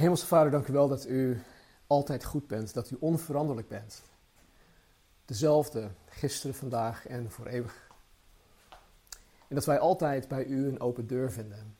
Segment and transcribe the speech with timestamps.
[0.00, 1.42] Hemelse Vader, dank u wel dat u
[1.86, 4.02] altijd goed bent, dat u onveranderlijk bent.
[5.24, 7.88] Dezelfde, gisteren, vandaag en voor eeuwig.
[9.48, 11.76] En dat wij altijd bij u een open deur vinden.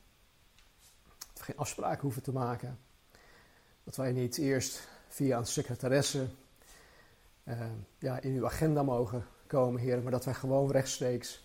[1.18, 2.78] Dat we geen afspraken hoeven te maken.
[3.84, 6.26] Dat wij niet eerst via een secretaresse
[7.44, 7.60] uh,
[7.98, 11.44] ja, in uw agenda mogen komen, Heer, maar dat wij gewoon rechtstreeks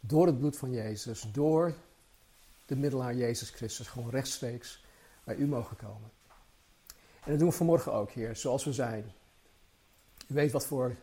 [0.00, 1.74] door het bloed van Jezus, door
[2.66, 4.83] de middelaar Jezus Christus, gewoon rechtstreeks
[5.24, 6.10] bij u mogen komen.
[7.24, 9.12] En dat doen we vanmorgen ook, Heer, zoals we zijn.
[10.28, 10.96] U weet wat voor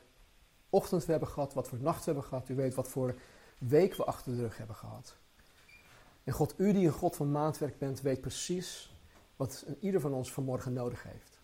[0.70, 2.50] ochtend we hebben gehad, wat voor nacht we hebben gehad.
[2.50, 3.16] U weet wat voor
[3.58, 5.16] week we achter de rug hebben gehad.
[6.24, 8.96] En God, u die een God van maandwerk bent, weet precies
[9.36, 11.40] wat ieder van ons vanmorgen nodig heeft.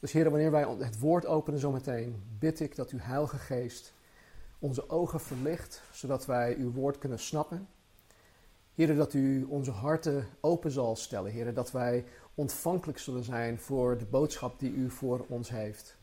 [0.00, 3.92] Dus Heer, wanneer wij het woord openen zometeen, bid ik dat uw Heilige Geest
[4.58, 7.68] onze ogen verlicht, zodat wij uw woord kunnen snappen.
[8.78, 13.98] Heer, dat u onze harten open zal stellen, Heer, dat wij ontvankelijk zullen zijn voor
[13.98, 15.96] de boodschap die u voor ons heeft.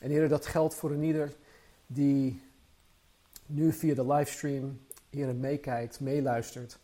[0.00, 1.36] En Heer, dat geldt voor een ieder
[1.86, 2.42] die
[3.46, 6.78] nu via de livestream, Heer, meekijkt, meeluistert.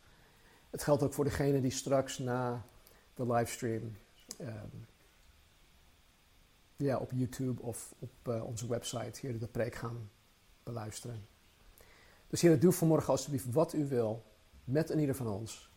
[0.71, 2.65] Het geldt ook voor degene die straks na
[3.15, 3.97] de livestream
[4.41, 4.87] um,
[6.77, 10.11] ja, op YouTube of op uh, onze website, Heer, de preek gaan
[10.63, 11.36] beluisteren.
[12.29, 14.23] Dus Heer, doe vanmorgen alsjeblieft wat u wil
[14.65, 15.71] met een ieder van ons.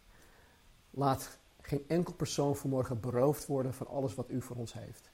[0.89, 5.09] Laat geen enkel persoon vanmorgen beroofd worden van alles wat u voor ons heeft.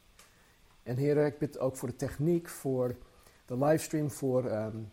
[0.83, 2.95] En Heer, ik bid ook voor de techniek, voor
[3.45, 4.91] de livestream, voor um,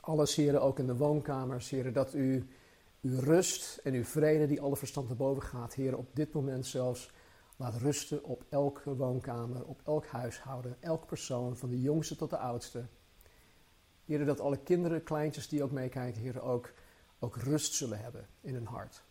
[0.00, 2.48] alles, Heer, ook in de woonkamers, Heer, dat u
[3.00, 6.66] uw rust en uw vrede, die alle verstand naar boven gaat, Heer, op dit moment
[6.66, 7.10] zelfs
[7.56, 12.38] laat rusten op elke woonkamer, op elk huishouden, elk persoon, van de jongste tot de
[12.38, 12.84] oudste.
[14.06, 16.72] Heer, dat alle kinderen, kleintjes die ook meekijken, Heer, ook,
[17.18, 19.02] ook rust zullen hebben in hun hart.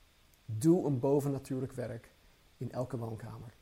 [0.46, 2.12] Doe een bovennatuurlijk werk
[2.58, 3.54] in elke woonkamer.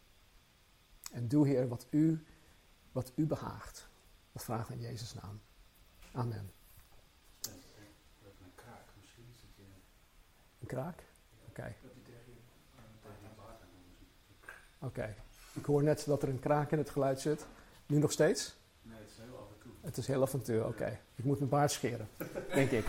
[1.11, 2.23] En doe, Heer, wat u,
[2.91, 3.87] wat u behaagt.
[4.31, 5.41] Dat we in Jezus' naam.
[6.11, 6.51] Amen.
[10.59, 11.03] Een kraak?
[11.49, 11.49] Oké.
[11.49, 11.75] Okay.
[14.77, 14.85] Oké.
[14.85, 15.15] Okay.
[15.53, 17.45] Ik hoor net dat er een kraak in het geluid zit.
[17.85, 18.55] Nu nog steeds?
[18.81, 19.72] Nee, het is heel af en toe.
[19.83, 20.99] Het is heel en toe, oké.
[21.15, 22.07] Ik moet mijn baard scheren,
[22.53, 22.85] denk ik.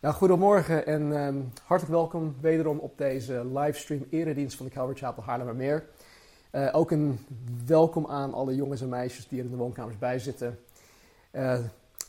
[0.00, 5.22] Nou, goedemorgen en um, hartelijk welkom wederom op deze livestream eredienst van de Calvary Chapel
[5.22, 5.84] Haarlemmermeer.
[6.52, 7.18] Uh, ook een
[7.66, 10.58] welkom aan alle jongens en meisjes die er in de woonkamers bij zitten.
[11.32, 11.58] Uh,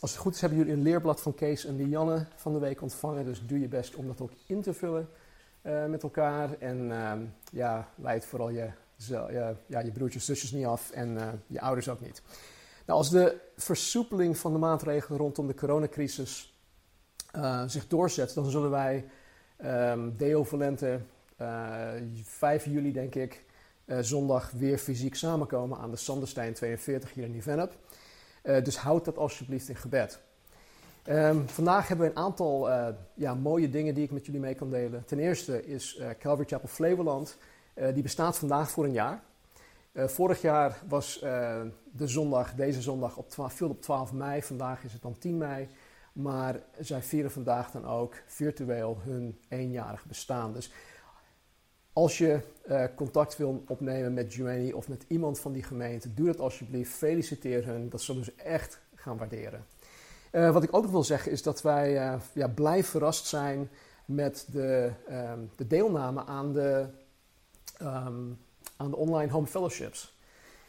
[0.00, 2.82] als het goed is hebben jullie een leerblad van Kees en Lianne van de week
[2.82, 5.08] ontvangen, dus doe je best om dat ook in te vullen
[5.62, 6.58] uh, met elkaar.
[6.58, 7.12] En uh,
[7.52, 12.00] ja, leid vooral je, je, ja, je broertjes, zusjes niet af en je ouders ook
[12.00, 12.22] niet.
[12.88, 16.58] Nou, als de versoepeling van de maatregelen rondom de coronacrisis
[17.66, 19.04] zich doorzet, dan zullen wij
[19.64, 21.00] um, Deo Valente
[22.22, 23.44] 5 juli, denk ik,
[24.00, 27.76] zondag weer fysiek samenkomen aan de Sanderstein 42 hier in Nieuw-Vennep.
[28.42, 30.20] dus houd dat alsjeblieft in gebed.
[31.08, 32.68] Um, vandaag hebben we een aantal
[33.14, 35.04] ja, mooie dingen die ik met jullie mee kan delen.
[35.04, 37.38] Ten eerste is Calvary Chapel Flevoland.
[37.74, 39.22] Die bestaat vandaag voor een jaar.
[40.06, 41.18] Vorig jaar was
[41.92, 44.42] de zondag, deze zondag, op 12, viel op 12 mei.
[44.42, 45.68] Vandaag is het dan 10 mei.
[46.12, 50.52] Maar zij vieren vandaag dan ook virtueel hun eenjarig bestaan.
[50.52, 50.72] Dus
[51.92, 52.40] als je
[52.94, 56.92] contact wil opnemen met Joanny of met iemand van die gemeente, doe dat alsjeblieft.
[56.92, 57.88] Feliciteer hen.
[57.88, 59.64] Dat zullen ze echt gaan waarderen.
[60.30, 61.92] Wat ik ook nog wil zeggen is dat wij
[62.32, 63.70] ja, blij verrast zijn
[64.08, 66.86] met de, um, de deelname aan de,
[67.82, 68.38] um,
[68.78, 70.16] aan de online home fellowships.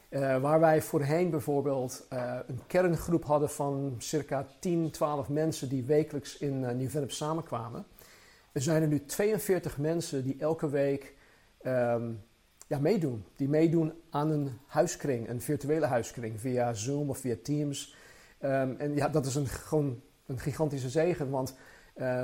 [0.09, 2.05] Uh, waar wij voorheen bijvoorbeeld
[2.47, 7.85] een kerngroep hadden van circa 10, 12 mensen die wekelijks in uh, Nieuw-Vennep samenkwamen.
[8.51, 11.15] Er zijn er nu 42 mensen die elke week
[11.63, 12.23] um,
[12.67, 13.25] ja, meedoen.
[13.35, 17.95] Die meedoen aan een huiskring, een virtuele huiskring, via Zoom of via Teams.
[18.41, 21.55] Um, en ja, dat is een, gewoon een gigantische zegen, want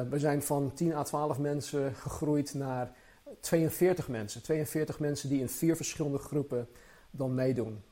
[0.09, 2.91] we zijn van 10 à 12 mensen gegroeid naar
[3.39, 4.41] 42 mensen.
[4.41, 6.67] 42 mensen die in vier verschillende groepen
[7.11, 7.83] dan meedoen.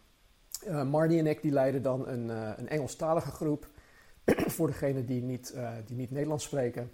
[0.68, 3.68] Uh, Marnie en ik die leiden dan een, uh, een Engelstalige groep
[4.56, 6.92] voor degenen die niet, die niet Nederlands spreken.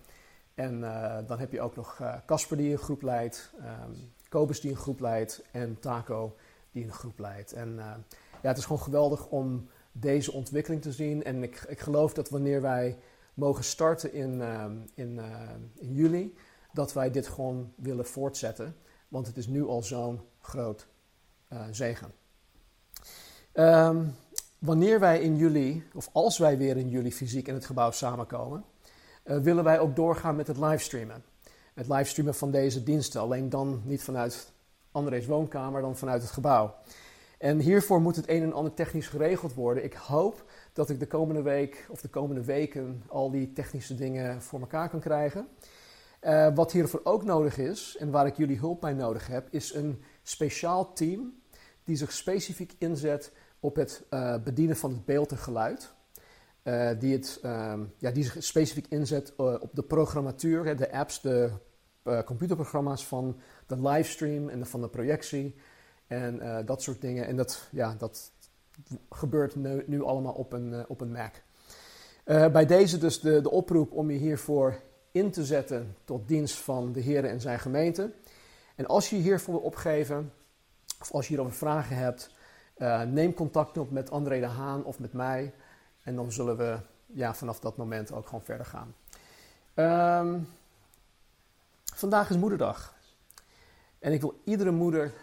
[0.54, 0.80] En
[1.28, 5.00] dan heb je ook nog Casper die een groep leidt, um, Kobus die een groep
[5.00, 6.36] leidt en Taco
[6.72, 7.54] die een groep leidt.
[7.54, 7.76] En
[8.42, 11.24] ja, het is gewoon geweldig om deze ontwikkeling te zien.
[11.24, 12.98] En ik, ik geloof dat wanneer wij
[13.34, 14.42] mogen starten in,
[14.96, 15.20] in,
[15.76, 16.36] in juli,
[16.74, 18.76] dat wij dit gewoon willen voortzetten.
[19.08, 20.88] Want het is nu al zo'n groot
[21.72, 22.12] zegen.
[23.54, 24.16] Um,
[24.60, 28.64] wanneer wij in juli, of als wij weer in juli fysiek in het gebouw samenkomen,
[29.24, 31.24] uh, willen wij ook doorgaan met het livestreamen.
[31.74, 34.52] Het livestreamen van deze diensten, alleen dan niet vanuit
[34.92, 36.76] André's woonkamer, dan vanuit het gebouw.
[37.38, 39.84] En hiervoor moet het een en ander technisch geregeld worden.
[39.84, 40.44] Ik hoop
[40.74, 44.90] dat ik de komende week of de komende weken al die technische dingen voor elkaar
[44.90, 45.48] kan krijgen.
[46.22, 49.74] Uh, wat hiervoor ook nodig is, en waar ik jullie hulp bij nodig heb, is
[49.74, 51.34] een speciaal team
[51.84, 55.94] die zich specifiek inzet op het uh, bedienen van het beeld en geluid.
[56.64, 61.22] Uh, die, het, uh, ja, die zich specifiek inzet eh, op de programmatuur, de apps,
[61.22, 61.52] de
[62.26, 65.56] computerprogramma's van de livestream en de, van de projectie
[66.08, 67.26] en dat soort dingen.
[67.26, 68.32] En dat, ja, dat
[69.10, 71.34] gebeurt nu, nu allemaal op een, op een Mac.
[72.52, 74.82] bij deze dus de, de oproep om je hiervoor
[75.12, 78.12] in te zetten tot dienst van de Heer en zijn gemeente.
[78.76, 80.34] En als je hiervoor wil opgeven,
[81.02, 82.34] of als je hierover vragen hebt,
[82.78, 85.54] uh, neem contact op met André de Haan of met mij.
[86.04, 88.96] En dan zullen we ja, vanaf dat moment ook gewoon verder gaan.
[90.26, 90.48] Um,
[91.94, 92.94] vandaag is Moederdag.
[94.00, 95.14] En ik wil iedere moeder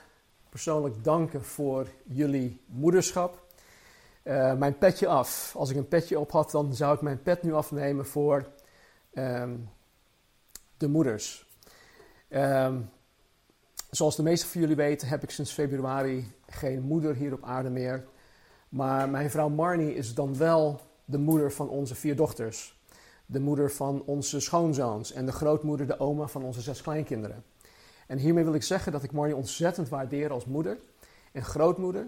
[0.49, 3.45] persoonlijk danken voor jullie moederschap.
[4.23, 5.55] Uh, mijn petje af.
[5.57, 8.47] Als ik een petje op had, dan zou ik mijn pet nu afnemen voor
[9.15, 9.69] um,
[10.77, 11.47] de moeders.
[12.31, 12.91] Um,
[13.91, 17.71] Zoals de meeste van jullie weten heb ik sinds februari geen moeder hier op aarde
[17.71, 18.05] meer.
[18.69, 22.81] Maar mijn vrouw Marnie is dan wel de moeder van onze vier dochters.
[23.27, 27.45] De moeder van onze schoonzoons en de grootmoeder, de oma van onze zes kleinkinderen.
[28.07, 30.79] En hiermee wil ik zeggen dat ik Marnie ontzettend waardeer als moeder
[31.33, 32.07] en grootmoeder.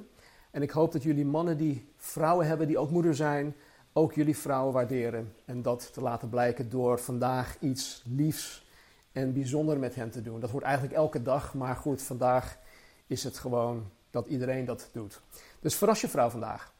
[0.50, 3.54] En ik hoop dat jullie mannen die vrouwen hebben die ook moeder zijn,
[3.98, 5.34] ook jullie vrouwen waarderen.
[5.44, 8.66] En dat te laten blijken door vandaag iets liefs
[9.12, 10.40] en bijzonder met hen te doen.
[10.40, 12.58] Dat wordt eigenlijk elke dag, maar goed, vandaag
[13.06, 15.20] is het gewoon dat iedereen dat doet.
[15.60, 16.72] Dus verras je vrouw vandaag.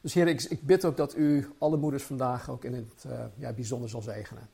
[0.00, 3.52] Dus heer, ik, bid ook dat u alle moeders vandaag ook in het uh, ja,
[3.52, 4.48] bijzonder zal zegenen.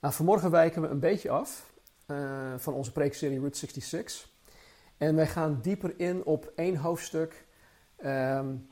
[0.00, 1.72] Nou, vanmorgen wijken we een beetje af
[2.06, 4.28] uh, van onze preekserie Route 66.
[4.96, 7.46] En wij gaan dieper in op één hoofdstuk
[8.04, 8.70] um,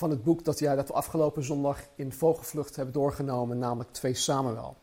[0.00, 4.14] van het boek dat, ja, dat we afgelopen zondag in Vogelvlucht hebben doorgenomen, namelijk 2
[4.14, 4.76] Samuel.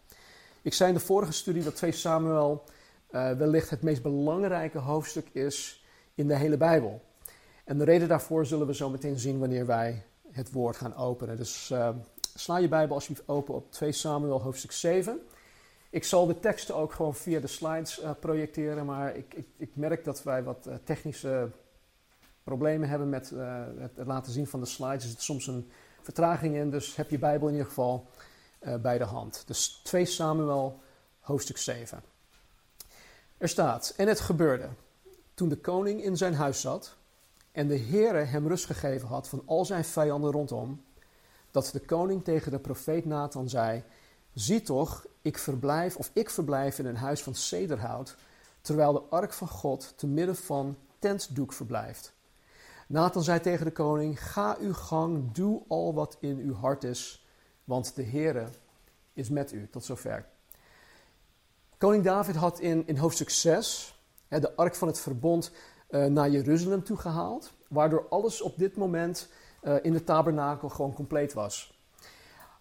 [0.62, 2.64] Ik zei in de vorige studie dat 2 Samuel
[3.12, 5.86] uh, wellicht het meest belangrijke hoofdstuk is
[6.16, 7.02] in de hele Bijbel.
[7.66, 11.38] En de reden daarvoor zullen we zo meteen zien wanneer wij het woord gaan openen.
[11.38, 11.90] Dus uh,
[12.36, 15.20] sla je Bijbel alsjeblieft open op 2 Samuel hoofdstuk 7.
[15.90, 19.70] Ik zal de teksten ook gewoon via de slides uh, projecteren, maar ik, ik, ik,
[19.74, 21.50] merk dat wij wat technische
[22.48, 25.04] problemen hebben met het, het laten zien van de slides.
[25.04, 25.72] Er zit soms een
[26.02, 28.08] vertraging in, dus heb je Bijbel in ieder geval
[28.62, 29.44] uh, bij de hand.
[29.46, 30.80] Dus 2 Samuel,
[31.20, 32.04] hoofdstuk 7.
[33.38, 34.70] Er staat: En het gebeurde
[35.34, 36.96] toen de koning in zijn huis zat
[37.52, 40.84] en de Heere hem rust gegeven had van al zijn vijanden rondom,
[41.52, 43.84] dat de koning tegen de profeet Nathan zei:
[44.34, 48.16] Zie toch, ik verblijf of ik verblijf in een huis van cederhout,
[48.62, 52.16] terwijl de ark van God te midden van tentdoek verblijft.
[52.88, 57.28] Nathan zei tegen de koning: Ga uw gang, doe al wat in uw hart is
[57.68, 58.48] want de Heere
[59.14, 59.68] is met u.
[59.70, 60.26] Tot zover.
[61.78, 65.52] Koning David had in, in hoofdstuk 6 hè, de ark van het verbond
[65.90, 69.30] uh, naar Jeruzalem toegehaald, waardoor alles op dit moment
[69.64, 71.80] uh, in de tabernakel gewoon compleet was.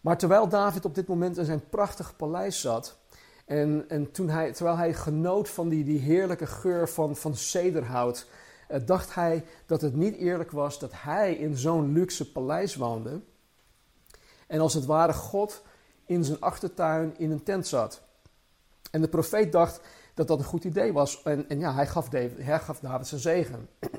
[0.00, 2.98] Maar terwijl David op dit moment in zijn prachtig paleis zat,
[3.44, 8.26] en, en toen hij, terwijl hij genoot van die, die heerlijke geur van, van cederhout,
[8.28, 8.45] uh,
[8.84, 13.20] dacht hij dat het niet eerlijk was dat hij in zo'n luxe paleis woonde
[14.46, 15.62] en als het ware God
[16.06, 18.02] in zijn achtertuin in een tent zat.
[18.90, 19.80] En de profeet dacht
[20.14, 21.22] dat dat een goed idee was.
[21.22, 23.68] En, en ja, hij gaf, David, hij gaf David zijn zegen.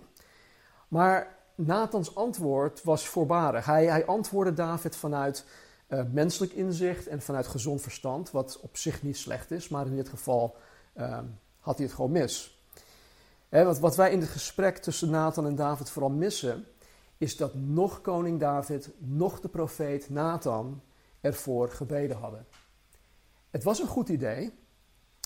[0.87, 3.65] Maar Nathans antwoord was voorbarig.
[3.65, 5.45] Hij, hij antwoordde David vanuit
[5.87, 9.95] uh, menselijk inzicht en vanuit gezond verstand, wat op zich niet slecht is, maar in
[9.95, 10.55] dit geval
[10.97, 11.19] uh,
[11.59, 12.56] had hij het gewoon mis.
[13.49, 16.65] He, wat, wat wij in het gesprek tussen Nathan en David vooral missen,
[17.17, 20.81] is dat nog koning David, nog de profeet Nathan
[21.21, 22.45] ervoor gebeden hadden.
[23.49, 24.53] Het was een goed idee,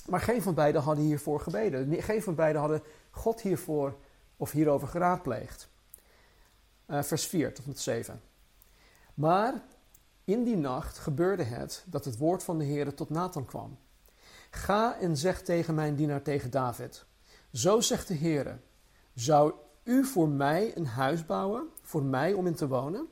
[0.06, 2.02] maar geen van beiden hadden hiervoor gebeden.
[2.02, 3.96] Geen van beiden hadden God hiervoor
[4.38, 5.70] of hierover geraadpleegd.
[6.88, 8.22] Uh, vers 4 tot en met 7.
[9.14, 9.54] Maar
[10.24, 13.78] in die nacht gebeurde het dat het woord van de Heer tot Nathan kwam.
[14.50, 17.06] Ga en zeg tegen mijn dienaar, tegen David.
[17.52, 18.60] Zo zegt de Heer,
[19.14, 19.54] zou
[19.84, 23.08] u voor mij een huis bouwen, voor mij om in te wonen?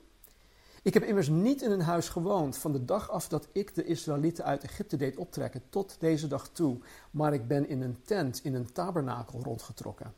[0.83, 3.85] Ik heb immers niet in een huis gewoond van de dag af dat ik de
[3.85, 6.77] Israëlieten uit Egypte deed optrekken tot deze dag toe,
[7.11, 10.13] maar ik ben in een tent, in een tabernakel rondgetrokken.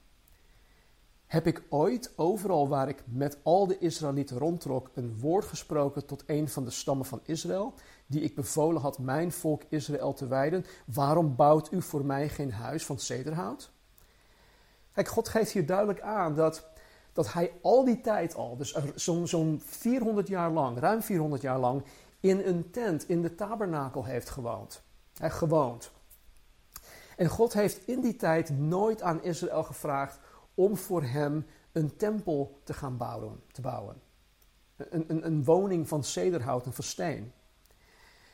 [1.26, 6.24] Heb ik ooit overal waar ik met al de Israëlieten rondtrok een woord gesproken tot
[6.26, 7.74] een van de stammen van Israël,
[8.08, 10.66] die ik bevolen had mijn volk Israël te wijden?
[10.86, 13.71] Waarom bouwt u voor mij geen huis van cederhout?
[14.94, 16.70] Kijk, God geeft hier duidelijk aan dat,
[17.14, 21.60] dat hij al die tijd al, dus zo'n zo'n 400 jaar lang, ruim 400 jaar
[21.60, 21.84] lang,
[22.20, 24.82] in een tent, in de tabernakel heeft gewoond.
[25.18, 25.92] Hij gewoond.
[27.16, 30.20] En God heeft in die tijd nooit aan Israël gevraagd
[30.54, 33.44] om voor hem een tempel te gaan bouwen.
[33.52, 34.02] Te bouwen.
[34.76, 37.34] Een, een, een woning van cederhout en van steen.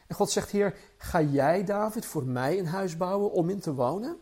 [0.07, 3.73] En God zegt hier, ga jij David voor mij een huis bouwen om in te
[3.73, 4.17] wonen?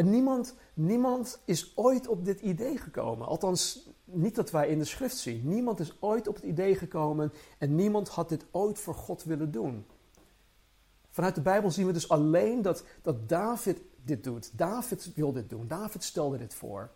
[0.00, 3.26] En niemand, niemand is ooit op dit idee gekomen.
[3.26, 5.48] Althans, niet dat wij in de schrift zien.
[5.48, 9.50] Niemand is ooit op het idee gekomen en niemand had dit ooit voor God willen
[9.50, 9.86] doen.
[11.10, 14.58] Vanuit de Bijbel zien we dus alleen dat, dat David dit doet.
[14.58, 15.68] David wil dit doen.
[15.68, 16.90] David stelde dit voor.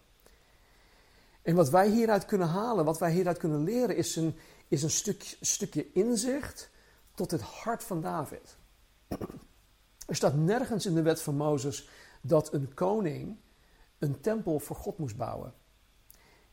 [1.42, 4.34] En wat wij hieruit kunnen halen, wat wij hieruit kunnen leren, is een,
[4.68, 6.70] is een stuk, stukje inzicht
[7.14, 8.56] tot het hart van David.
[10.06, 11.88] Er staat nergens in de wet van Mozes
[12.26, 13.36] dat een koning
[13.98, 15.54] een tempel voor God moest bouwen.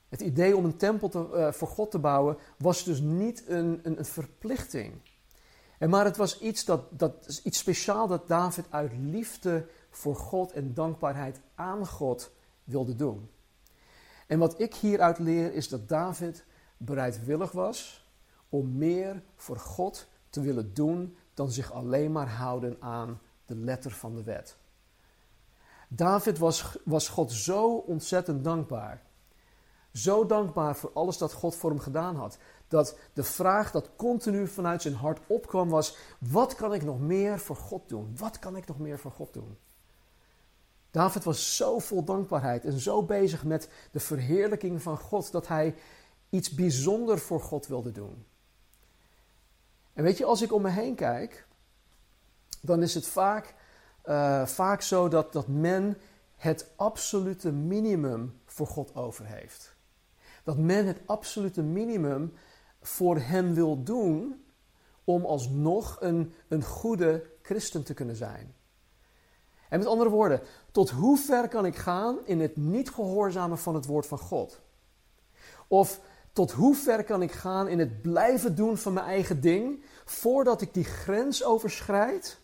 [0.10, 3.80] Het idee om een tempel te, uh, voor God te bouwen was dus niet een,
[3.84, 4.94] een, een verplichting.
[5.78, 10.52] En maar het was iets, dat, dat, iets speciaal dat David uit liefde voor God
[10.52, 12.32] en dankbaarheid aan God
[12.64, 13.30] wilde doen.
[14.28, 16.46] En wat ik hieruit leer is dat David
[16.78, 18.10] bereidwillig was
[18.50, 23.92] om meer voor God te willen doen dan zich alleen maar houden aan de letter
[23.92, 24.58] van de wet.
[25.94, 29.02] David was, was God zo ontzettend dankbaar.
[29.94, 32.38] Zo dankbaar voor alles dat God voor hem gedaan had.
[32.68, 37.40] Dat de vraag dat continu vanuit zijn hart opkwam was: wat kan ik nog meer
[37.40, 38.16] voor God doen?
[38.18, 39.58] Wat kan ik nog meer voor God doen?
[40.92, 45.76] David was zo vol dankbaarheid en zo bezig met de verheerlijking van God dat hij
[46.30, 48.26] iets bijzonder voor God wilde doen.
[49.94, 51.48] En weet je, als ik om me heen kijk,
[52.62, 53.56] dan is het vaak,
[54.06, 55.98] uh, vaak zo dat, dat men
[56.36, 59.76] het absolute minimum voor God over heeft.
[60.44, 62.34] Dat men het absolute minimum
[62.82, 64.44] voor hem wil doen
[65.04, 68.56] om alsnog een, een goede christen te kunnen zijn.
[69.70, 70.42] En met andere woorden,
[70.72, 74.60] tot hoe ver kan ik gaan in het niet gehoorzamen van het woord van God?
[75.68, 76.00] Of
[76.34, 80.62] tot hoe ver kan ik gaan in het blijven doen van mijn eigen ding, voordat
[80.62, 82.40] ik die grens overschrijd,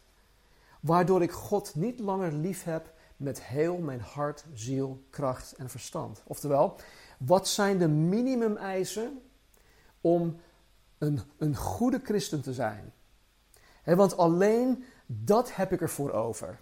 [0.88, 6.24] waardoor ik God niet langer lief heb met heel mijn hart, ziel, kracht en verstand?
[6.26, 6.76] Oftewel,
[7.20, 9.22] wat zijn de minimumeisen
[10.02, 10.40] om
[10.98, 12.92] een, een goede christen te zijn?
[13.84, 16.60] want alleen dat heb ik ervoor over.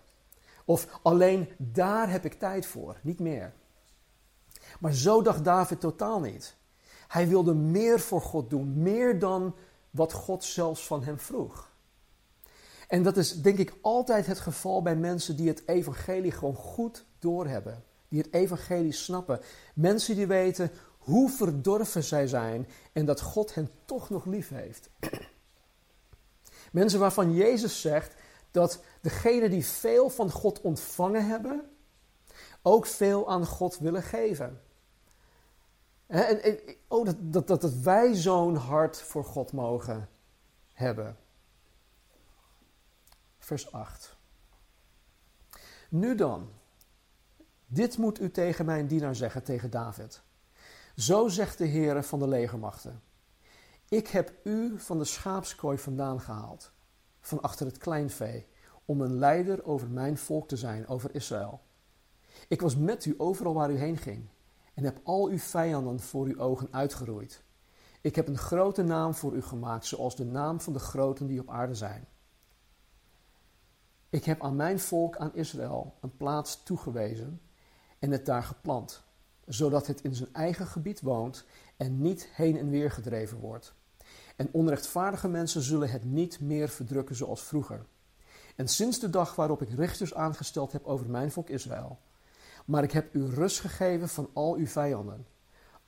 [0.66, 3.54] Of alleen daar heb ik tijd voor, niet meer.
[4.80, 6.56] Maar zo dacht David totaal niet.
[7.08, 9.56] Hij wilde meer voor God doen, meer dan
[9.90, 11.74] wat God zelfs van hem vroeg.
[12.88, 17.06] En dat is denk ik altijd het geval bij mensen die het evangelie gewoon goed
[17.20, 17.84] doorhebben.
[18.08, 19.40] Die het evangelie snappen.
[19.74, 24.90] Mensen die weten hoe verdorven zij zijn en dat God hen toch nog lief heeft.
[26.72, 28.16] Mensen waarvan Jezus zegt
[28.52, 31.70] dat degenen die veel van God ontvangen hebben,
[32.62, 34.62] ook veel aan God willen geven.
[36.08, 40.10] En, en, oh, dat, dat, dat, dat wij zo'n hart voor God mogen
[40.74, 41.18] hebben.
[43.46, 44.18] Vers 8.
[45.90, 46.50] Nu dan,
[47.68, 50.22] dit moet u tegen mijn dienaar zeggen, tegen David.
[50.96, 53.02] Zo zegt de Heer van de legermachten.
[53.90, 56.72] Ik heb u van de schaapskooi vandaan gehaald
[57.22, 58.48] van achter het kleinvee,
[58.86, 61.62] om een leider over mijn volk te zijn, over Israël.
[62.48, 64.28] Ik was met u overal waar u heen ging
[64.74, 67.44] en heb al uw vijanden voor uw ogen uitgeroeid.
[68.02, 71.40] Ik heb een grote naam voor u gemaakt, zoals de naam van de groten die
[71.40, 72.08] op aarde zijn.
[74.10, 77.42] Ik heb aan mijn volk, aan Israël, een plaats toegewezen
[78.00, 79.04] en het daar geplant,
[79.46, 81.46] zodat het in zijn eigen gebied woont
[81.78, 83.74] en niet heen en weer gedreven wordt.
[84.36, 87.86] En onrechtvaardige mensen zullen het niet meer verdrukken zoals vroeger.
[88.56, 92.00] En sinds de dag waarop ik richters aangesteld heb over mijn volk Israël.
[92.66, 95.28] Maar ik heb u rust gegeven van al uw vijanden.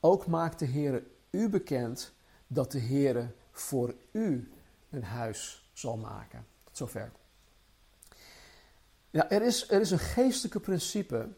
[0.00, 2.12] Ook maakt de Heere u bekend
[2.46, 4.52] dat de Heere voor u
[4.90, 6.46] een huis zal maken.
[6.64, 7.12] Tot zover.
[9.10, 11.28] Ja, er is, er is een geestelijke principe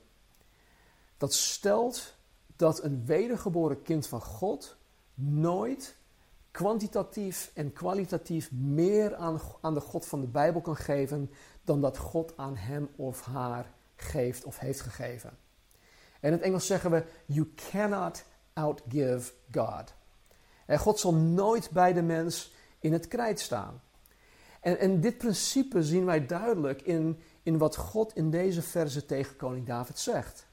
[1.16, 2.14] dat stelt
[2.56, 4.76] dat een wedergeboren kind van God
[5.14, 5.96] nooit
[6.50, 11.30] kwantitatief en kwalitatief meer aan, aan de God van de Bijbel kan geven
[11.64, 15.30] dan dat God aan hem of haar geeft of heeft gegeven.
[16.20, 19.94] En in het Engels zeggen we: You cannot outgive God.
[20.66, 23.82] En God zal nooit bij de mens in het krijt staan.
[24.60, 29.36] En, en dit principe zien wij duidelijk in, in wat God in deze verse tegen
[29.36, 30.46] koning David zegt.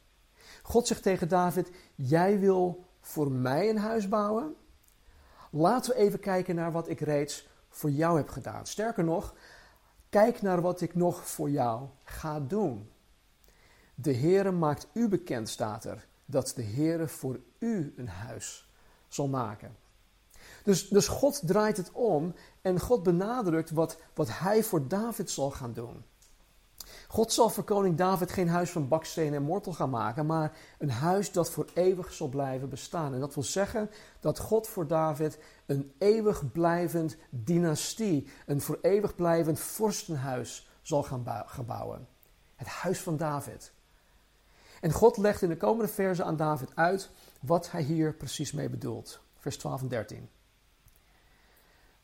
[0.62, 4.56] God zegt tegen David: Jij wil voor mij een huis bouwen?
[5.52, 8.66] Laten we even kijken naar wat ik reeds voor jou heb gedaan.
[8.66, 9.34] Sterker nog,
[10.10, 12.90] kijk naar wat ik nog voor jou ga doen.
[13.96, 18.70] De Heere maakt u bekend, staat er, dat de Heere voor u een huis
[19.08, 19.76] zal maken.
[20.64, 25.52] Dus, dus God draait het om en God benadrukt wat, wat hij voor David zal
[25.52, 26.04] gaan doen.
[27.08, 30.90] God zal voor koning David geen huis van baksteen en mortel gaan maken, maar een
[30.90, 33.14] huis dat voor eeuwig zal blijven bestaan.
[33.14, 39.16] En dat wil zeggen dat God voor David een eeuwig blijvend dynastie, een voor eeuwig
[39.16, 41.24] blijvend vorstenhuis zal gaan,
[41.66, 42.08] bouwen.
[42.56, 43.74] Het huis van David.
[44.82, 47.10] En God legt in de komende versen aan David uit
[47.42, 49.22] wat hij hier precies mee bedoelt.
[49.36, 50.30] Vers 12 en 13.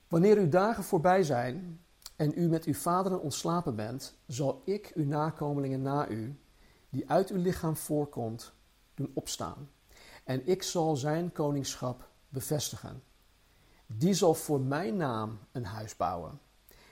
[0.08, 1.83] Wanneer uw dagen voorbij zijn
[2.16, 6.40] en u met uw vaderen ontslapen bent, zal ik uw nakomelingen na u,
[6.90, 8.54] die uit uw lichaam voorkomt,
[8.94, 9.70] doen opstaan.
[10.24, 13.04] En ik zal zijn koningschap bevestigen.
[13.86, 16.40] Die zal voor mijn naam een huis bouwen.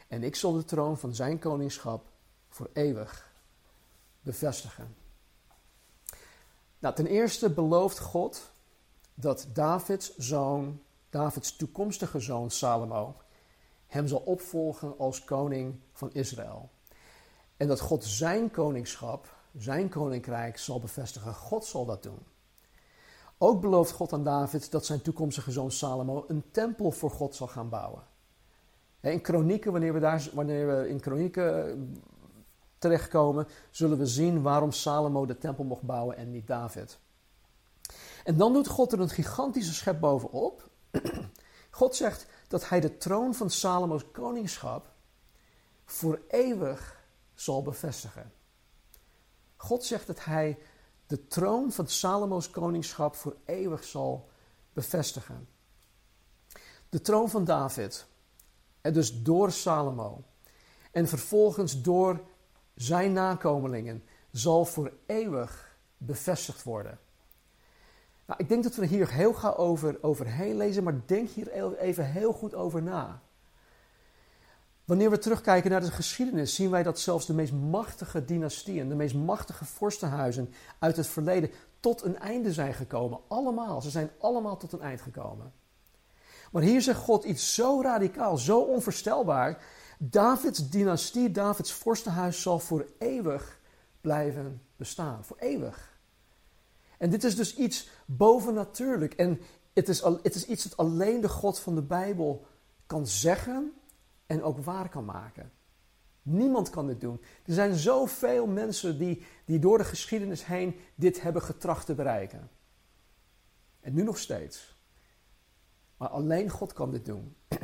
[0.08, 2.06] En ik zal de troon van zijn koningschap
[2.50, 3.34] voor eeuwig
[4.22, 4.96] bevestigen.
[6.80, 8.52] Nou, ten eerste belooft God
[9.14, 13.16] dat Davids zoon, Davids toekomstige zoon Salomo,
[13.92, 16.70] hem zal opvolgen als koning van Israël.
[17.58, 21.34] En dat God zijn koningschap, zijn koninkrijk zal bevestigen.
[21.34, 22.20] God zal dat doen.
[23.38, 27.48] Ook belooft God aan David dat zijn toekomstige zoon Salomo een tempel voor God zal
[27.48, 28.04] gaan bouwen.
[29.00, 31.78] In kronieken, wanneer we, daar, wanneer we in kronieken eh,
[32.78, 37.00] terechtkomen, zullen we zien waarom Salomo de tempel mocht bouwen en niet David.
[38.24, 40.70] En dan doet God er een gigantische schep bovenop.
[41.72, 44.92] God zegt dat hij de troon van Salomo's koningschap
[45.86, 48.34] voor eeuwig zal bevestigen.
[49.56, 50.60] God zegt dat hij
[51.08, 54.30] de troon van Salomo's koningschap voor eeuwig zal
[54.74, 55.48] bevestigen.
[56.90, 58.06] De troon van David,
[58.82, 60.24] en dus door Salomo,
[60.92, 62.22] en vervolgens door
[62.76, 67.00] zijn nakomelingen, zal voor eeuwig bevestigd worden.
[68.32, 72.06] Nou, ik denk dat we hier heel gauw over, overheen lezen, maar denk hier even
[72.06, 73.22] heel goed over na.
[74.86, 78.96] Wanneer we terugkijken naar de geschiedenis, zien wij dat zelfs de meest machtige dynastieën, de
[78.96, 83.20] meest machtige vorstenhuizen uit het verleden tot een einde zijn gekomen.
[83.28, 85.54] Allemaal, ze zijn allemaal tot een eind gekomen.
[86.52, 89.64] Maar hier zegt God iets zo radicaal, zo onvoorstelbaar.
[89.98, 93.60] Davids dynastie, Davids vorstenhuis zal voor eeuwig
[94.02, 95.26] blijven bestaan.
[95.26, 95.92] Voor eeuwig.
[97.02, 99.14] En dit is dus iets bovennatuurlijk.
[99.14, 99.42] En
[99.74, 102.46] het is, het is iets dat alleen de God van de Bijbel
[102.86, 103.74] kan zeggen
[104.26, 105.52] en ook waar kan maken.
[106.22, 107.22] Niemand kan dit doen.
[107.46, 112.50] Er zijn zoveel mensen die, die door de geschiedenis heen dit hebben getracht te bereiken.
[113.80, 114.80] En nu nog steeds.
[115.98, 117.36] Maar alleen God kan dit doen.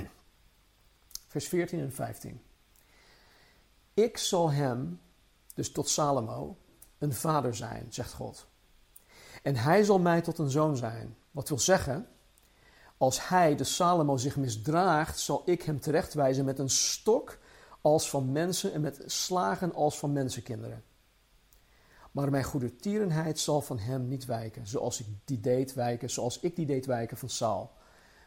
[1.28, 2.42] Vers 14 en 15.
[3.94, 5.02] Ik zal hem,
[5.54, 6.58] dus tot Salomo,
[6.98, 8.48] een vader zijn, zegt God.
[9.48, 11.18] En hij zal mij tot een zoon zijn.
[11.32, 12.08] Wat wil zeggen,
[12.98, 17.38] als hij, de Salomo, zich misdraagt, zal ik hem terechtwijzen met een stok
[17.82, 20.84] als van mensen en met slagen als van mensenkinderen.
[22.12, 26.40] Maar mijn goede tierenheid zal van hem niet wijken, zoals ik die deed wijken, zoals
[26.40, 27.72] ik die deed wijken van Saul,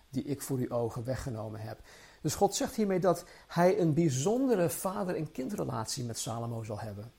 [0.08, 1.80] die ik voor uw ogen weggenomen heb.
[2.20, 7.12] Dus God zegt hiermee dat hij een bijzondere vader- en kindrelatie met Salomo zal hebben.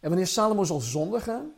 [0.00, 1.54] En wanneer Salomo zal zondigen,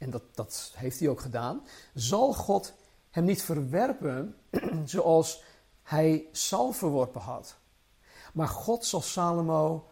[0.00, 2.72] en dat, dat heeft hij ook gedaan, zal God
[3.10, 4.36] hem niet verwerpen
[4.84, 5.42] zoals
[5.82, 7.56] hij Saul verworpen had.
[8.32, 9.88] Maar God zal Salomo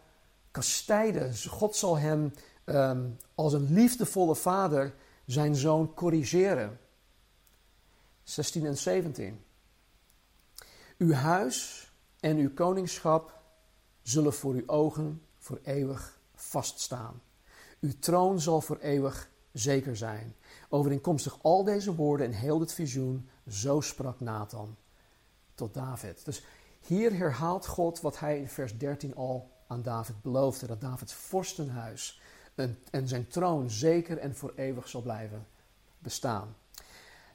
[0.51, 1.37] kastijden.
[1.49, 4.94] God zal hem um, als een liefdevolle vader
[5.27, 6.81] zijn zoon corrigeren.
[8.23, 9.44] 16 en 17.
[10.99, 11.90] Uw huis
[12.21, 13.40] en uw koningschap
[14.03, 17.23] zullen voor uw ogen voor eeuwig vaststaan.
[17.81, 20.35] Uw troon zal voor eeuwig zeker zijn.
[20.68, 24.77] Overeenkomstig al deze woorden en heel dit visioen, zo sprak Nathan
[25.55, 26.25] tot David.
[26.25, 26.44] Dus
[26.81, 30.66] hier herhaalt God wat hij in vers 13 al aan David beloofde.
[30.66, 32.21] Dat Davids vorstenhuis
[32.90, 35.47] en zijn troon zeker en voor eeuwig zal blijven
[35.99, 36.57] bestaan.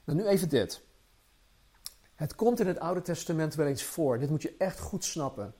[0.04, 0.82] Nou, nu even dit.
[2.14, 4.18] Het komt in het Oude Testament wel eens voor.
[4.18, 5.54] Dit moet je echt goed snappen.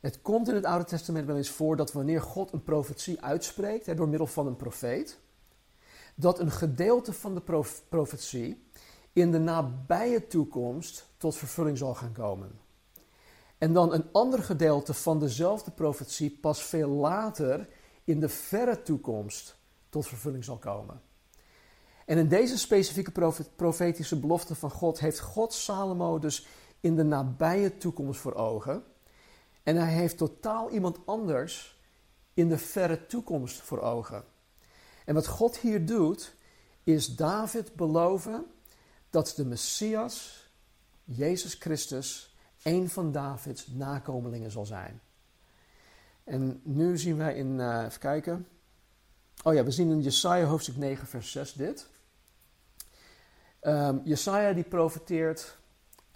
[0.00, 3.86] Het komt in het Oude Testament wel eens voor dat wanneer God een profetie uitspreekt,
[3.86, 5.18] hè, door middel van een profeet,
[6.20, 8.68] dat een gedeelte van de prof profetie
[9.12, 12.58] in de nabije toekomst tot vervulling zal gaan komen.
[13.58, 17.68] En dan een ander gedeelte van dezelfde profetie pas veel later
[18.04, 19.56] in de verre toekomst
[19.88, 21.00] tot vervulling zal komen.
[22.06, 26.46] En in deze specifieke profetische belofte van God heeft God Salomo dus
[26.80, 28.84] in de nabije toekomst voor ogen.
[29.62, 31.80] En hij heeft totaal iemand anders
[32.34, 34.24] in de verre toekomst voor ogen.
[35.10, 36.34] En wat God hier doet,
[36.84, 38.46] is David beloven
[39.10, 40.46] dat de Messias,
[41.04, 45.00] Jezus Christus, een van Davids nakomelingen zal zijn.
[46.24, 48.48] En nu zien wij in, uh, even kijken.
[49.42, 51.88] Oh ja, we zien in Jesaja hoofdstuk 9, vers 6 dit.
[53.62, 55.58] Um, Jesaja die profeteert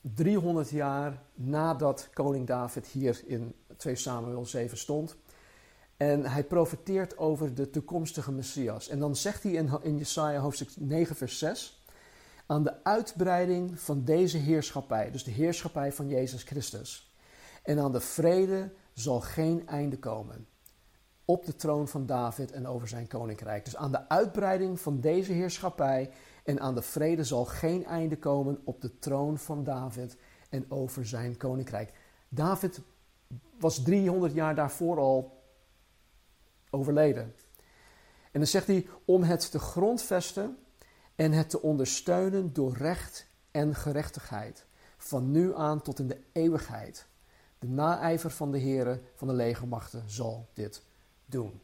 [0.01, 5.17] 300 jaar nadat koning David hier in 2 Samuel 7 stond.
[5.97, 8.89] En hij profeteert over de toekomstige Messias.
[8.89, 11.83] En dan zegt hij in, in Jesaja hoofdstuk 9 vers 6...
[12.47, 17.15] aan de uitbreiding van deze heerschappij, dus de heerschappij van Jezus Christus...
[17.63, 20.47] en aan de vrede zal geen einde komen
[21.25, 23.65] op de troon van David en over zijn koninkrijk.
[23.65, 26.11] Dus aan de uitbreiding van deze heerschappij
[26.45, 30.17] en aan de vrede zal geen einde komen op de troon van David
[30.51, 31.93] en over zijn koninkrijk.
[32.29, 32.81] David
[33.59, 35.34] was 300 jaar daarvoor al
[36.75, 37.35] overleden.
[38.31, 40.59] En dan zegt hij om het te grondvesten
[41.15, 44.67] en het te ondersteunen door recht en gerechtigheid.
[44.97, 47.07] Van nu aan tot in de eeuwigheid.
[47.59, 50.83] De naijver van de Heere van de legermachten zal dit
[51.27, 51.61] doen.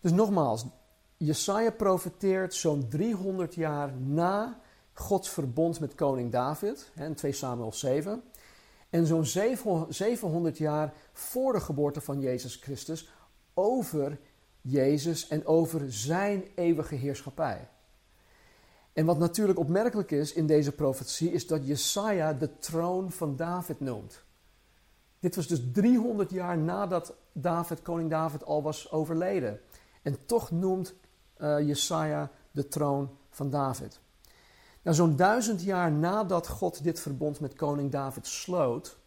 [0.00, 0.66] Dus nogmaals,
[1.16, 4.60] Jesaja profeteert zo'n 300 jaar na
[4.92, 8.22] Gods verbond met koning David, in 2 Samuel 7.
[8.90, 9.26] En zo'n
[9.88, 13.08] 700 jaar voor de geboorte van Jezus Christus
[13.58, 14.18] over
[14.60, 17.68] Jezus en over zijn eeuwige heerschappij.
[18.92, 23.80] En wat natuurlijk opmerkelijk is in deze profetie, is dat Jesaja de troon van David
[23.80, 24.22] noemt.
[25.18, 29.60] Dit was dus 300 jaar nadat David, koning David al was overleden.
[30.02, 30.94] En toch noemt
[31.38, 34.00] uh, Jesaja de troon van David.
[34.82, 38.98] Nou, zo'n duizend jaar nadat God dit verbond met koning David sloot,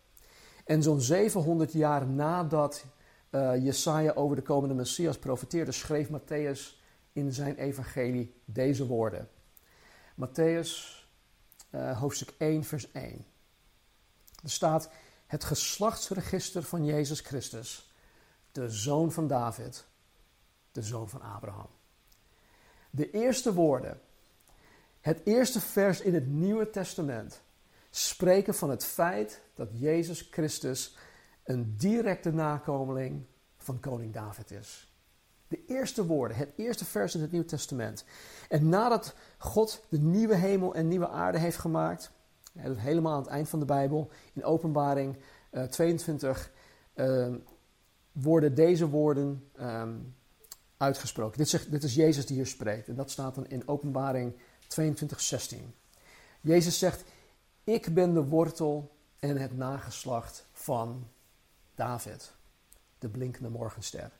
[0.65, 2.85] en zo'n 700 jaar nadat
[3.31, 6.79] uh, Jesaja over de komende Messias profeteerde, schreef Matthäus
[7.13, 9.29] in zijn evangelie deze woorden.
[10.15, 11.01] Matthäus,
[11.71, 13.25] uh, hoofdstuk 1, vers 1.
[14.43, 14.89] Er staat
[15.27, 17.93] het geslachtsregister van Jezus Christus,
[18.51, 19.85] de zoon van David,
[20.71, 21.69] de zoon van Abraham.
[22.89, 24.01] De eerste woorden,
[25.01, 27.41] het eerste vers in het Nieuwe Testament,
[27.89, 30.97] spreken van het feit dat Jezus Christus
[31.51, 33.25] een directe nakomeling
[33.57, 34.93] van koning David is.
[35.47, 38.05] De eerste woorden, het eerste vers in het Nieuwe Testament.
[38.49, 42.11] En nadat God de nieuwe hemel en nieuwe aarde heeft gemaakt,
[42.59, 45.17] helemaal aan het eind van de Bijbel, in Openbaring
[45.69, 46.51] 22,
[46.95, 47.35] uh, uh,
[48.11, 50.15] worden deze woorden um,
[50.77, 51.37] uitgesproken.
[51.37, 52.87] Dit, dit is Jezus die hier spreekt.
[52.87, 54.35] En dat staat dan in Openbaring
[54.67, 55.73] 22, 16.
[56.41, 57.03] Jezus zegt:
[57.63, 61.07] Ik ben de wortel en het nageslacht van
[61.81, 62.35] David,
[62.99, 64.11] de blinkende morgenster.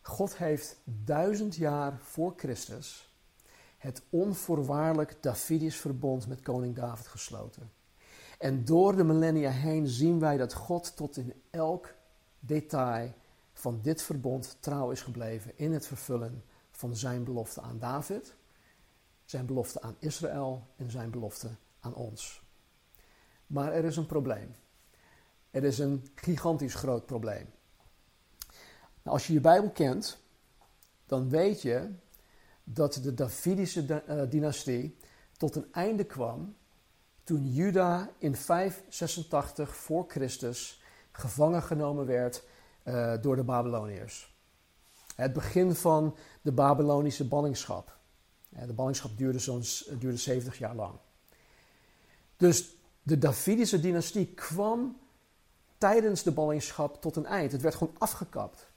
[0.00, 3.12] God heeft duizend jaar voor Christus
[3.78, 7.72] het onvoorwaardelijk Davidisch verbond met koning David gesloten.
[8.38, 11.94] En door de millennia heen zien wij dat God tot in elk
[12.40, 13.12] detail
[13.52, 18.34] van dit verbond trouw is gebleven in het vervullen van zijn belofte aan David,
[19.24, 22.42] zijn belofte aan Israël en zijn belofte aan ons.
[23.46, 24.54] Maar er is een probleem.
[25.50, 27.46] Er is een gigantisch groot probleem.
[29.02, 30.18] Nou, als je je Bijbel kent,
[31.06, 31.90] dan weet je
[32.64, 34.96] dat de Davidische eh, dynastie
[35.36, 36.56] tot een einde kwam
[37.24, 40.82] toen Juda in 586 voor Christus
[41.12, 42.44] gevangen genomen werd
[42.84, 44.34] uh, door de Babyloniërs.
[45.14, 47.98] Het begin van de Babylonische ballingschap.
[48.48, 49.62] De ballingschap duurde
[49.98, 50.94] duurde 70 jaar lang.
[52.36, 54.96] Dus de Davidische dynastie kwam
[55.80, 57.52] tijdens de ballingschap tot een eind.
[57.52, 58.68] Het werd gewoon afgekapt.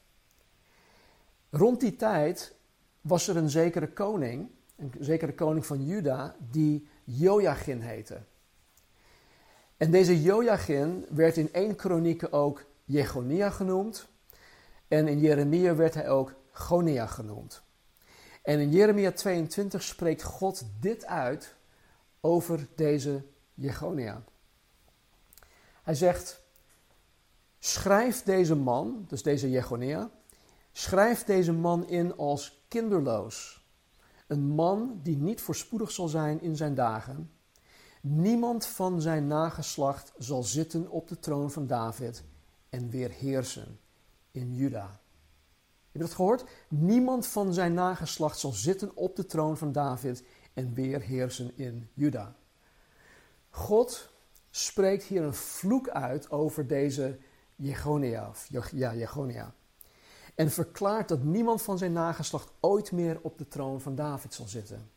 [1.49, 2.55] Rond die tijd
[3.01, 8.21] was er een zekere koning, een zekere koning van Juda, die Joachim heette.
[9.77, 14.07] En deze Joachim werd in één kronieken ook Jegonia genoemd.
[14.87, 17.61] En in Jeremia werd hij ook Gonia genoemd.
[18.41, 21.55] En in Jeremia 22 spreekt God dit uit
[22.21, 24.23] over deze Jegonia.
[25.83, 26.42] Hij zegt:
[27.65, 30.09] Schrijf deze man, dus deze Jegonia,
[30.71, 33.65] schrijf deze man in als kinderloos.
[34.27, 37.31] Een man die niet voorspoedig zal zijn in zijn dagen.
[38.01, 42.23] Niemand van zijn nageslacht zal zitten op de troon van David
[42.69, 43.79] en weer heersen
[44.31, 44.85] in Juda.
[44.85, 46.45] Heb je dat gehoord?
[46.67, 50.23] Niemand van zijn nageslacht zal zitten op de troon van David
[50.53, 52.35] en weer heersen in Juda.
[53.49, 54.09] God
[54.49, 57.19] spreekt hier een vloek uit over deze
[57.55, 59.53] Jegonia, of ja.
[60.35, 64.47] En verklaart dat niemand van zijn nageslacht ooit meer op de troon van David zal
[64.47, 64.91] zitten.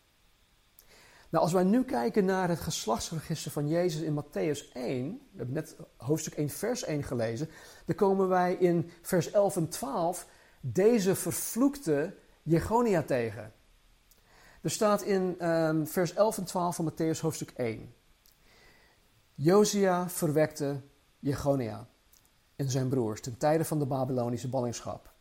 [1.31, 5.55] Nou, als wij nu kijken naar het geslachtsregister van Jezus in Matthäus 1, we hebben
[5.55, 7.49] net hoofdstuk 1, vers 1 gelezen,
[7.85, 10.27] dan komen wij in vers 11 en 12
[10.61, 13.53] deze vervloekte Jegonia tegen.
[14.63, 17.95] Er staat in um, vers 11 en 12 van Matthäus hoofdstuk 1.
[19.35, 20.81] Josia verwekte
[21.19, 21.89] Jegonia
[22.57, 25.13] en zijn broers ten tijde van de Babylonische ballingschap.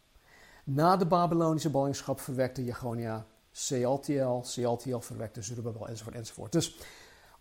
[0.64, 6.52] Na de Babylonische ballingschap verwekte Jegonia Sealtiel, Sealtiel verwekte Zerubbabel enzovoort enzovoort.
[6.52, 6.78] Dus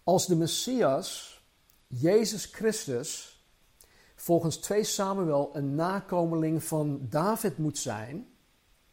[0.05, 1.41] als de Messias,
[1.87, 3.43] Jezus Christus,
[4.15, 8.27] volgens 2 Samuel een nakomeling van David moet zijn,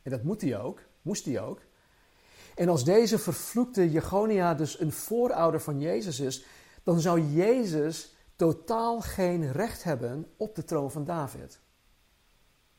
[0.02, 1.60] en dat moet hij ook, moest hij ook,
[2.56, 6.44] en als deze vervloekte Jegonia dus een voorouder van Jezus is,
[6.84, 11.60] dan zou Jezus totaal geen recht hebben op de troon van David.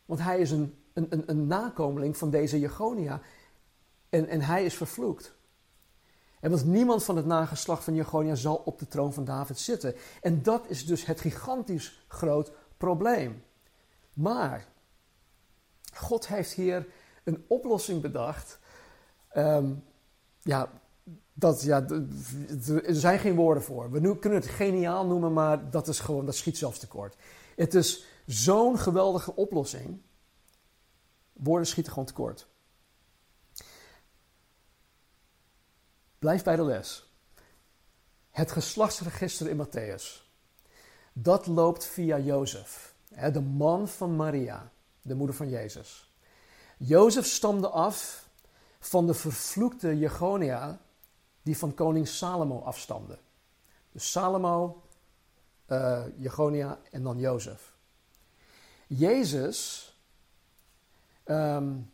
[0.04, 3.20] Want hij is een, een, een, een nakomeling van deze Jegonia
[4.08, 5.34] en, en hij is vervloekt.
[6.40, 9.94] En want niemand van het nageslacht van Jegonia zal op de troon van David zitten.
[10.20, 13.44] En dat is dus het gigantisch groot probleem.
[14.12, 14.68] Maar
[15.94, 16.86] God heeft hier
[17.24, 18.58] een oplossing bedacht.
[19.28, 19.74] Ehm,
[20.40, 20.81] ja,
[21.32, 21.86] dat, ja,
[22.84, 23.90] er zijn geen woorden voor.
[23.90, 27.16] We kunnen het geniaal noemen, maar dat, is gewoon, dat schiet zelfs tekort.
[27.56, 30.00] Het is zo'n geweldige oplossing.
[31.32, 32.46] Woorden schieten gewoon tekort.
[36.18, 37.10] Blijf bij de les.
[38.30, 40.30] Het geslachtsregister in Matthäus.
[41.12, 42.94] Dat loopt via Jozef,
[43.32, 46.12] de man van Maria, de moeder van Jezus.
[46.76, 48.28] Jozef stamde af
[48.80, 50.80] van de vervloekte Jegonia,
[51.42, 53.18] die van koning Salomo afstamde.
[53.92, 54.82] Dus Salomo,
[55.68, 57.74] uh, Jegonia en dan Jozef.
[58.86, 59.90] Jezus,
[61.24, 61.90] um,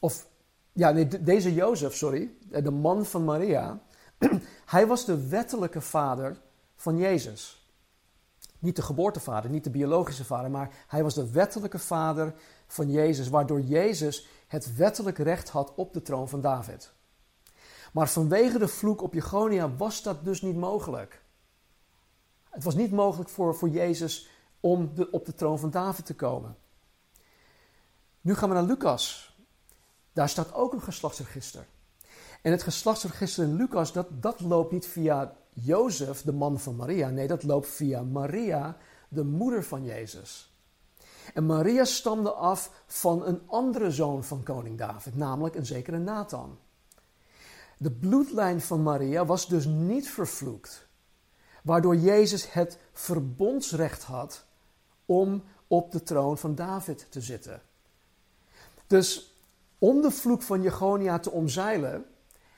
[0.00, 0.26] of
[0.72, 3.80] ja, nee, deze Jozef, sorry, eh, de man van Maria,
[4.66, 6.40] hij was de wettelijke vader
[6.76, 7.68] van Jezus.
[8.58, 12.34] Niet de geboortevader, niet de biologische vader, maar hij was de wettelijke vader
[12.66, 16.92] van Jezus, waardoor Jezus het wettelijk recht had op de troon van David.
[17.92, 21.22] Maar vanwege de vloek op Jegonia was dat dus niet mogelijk.
[22.50, 24.28] Het was niet mogelijk voor, voor Jezus
[24.60, 26.56] om de, op de troon van David te komen.
[28.20, 29.34] Nu gaan we naar Lucas.
[30.12, 31.66] Daar staat ook een geslachtsregister.
[32.42, 37.08] En het geslachtsregister in Lucas, dat, dat loopt niet via Jozef, de man van Maria.
[37.08, 38.76] Nee, dat loopt via Maria,
[39.08, 40.54] de moeder van Jezus.
[41.34, 46.58] En Maria stamde af van een andere zoon van koning David, namelijk een zekere Nathan.
[47.82, 50.86] De bloedlijn van Maria was dus niet vervloekt,
[51.62, 54.44] waardoor Jezus het verbondsrecht had
[55.06, 57.62] om op de troon van David te zitten.
[58.86, 59.34] Dus
[59.78, 62.04] om de vloek van Jegonia te omzeilen,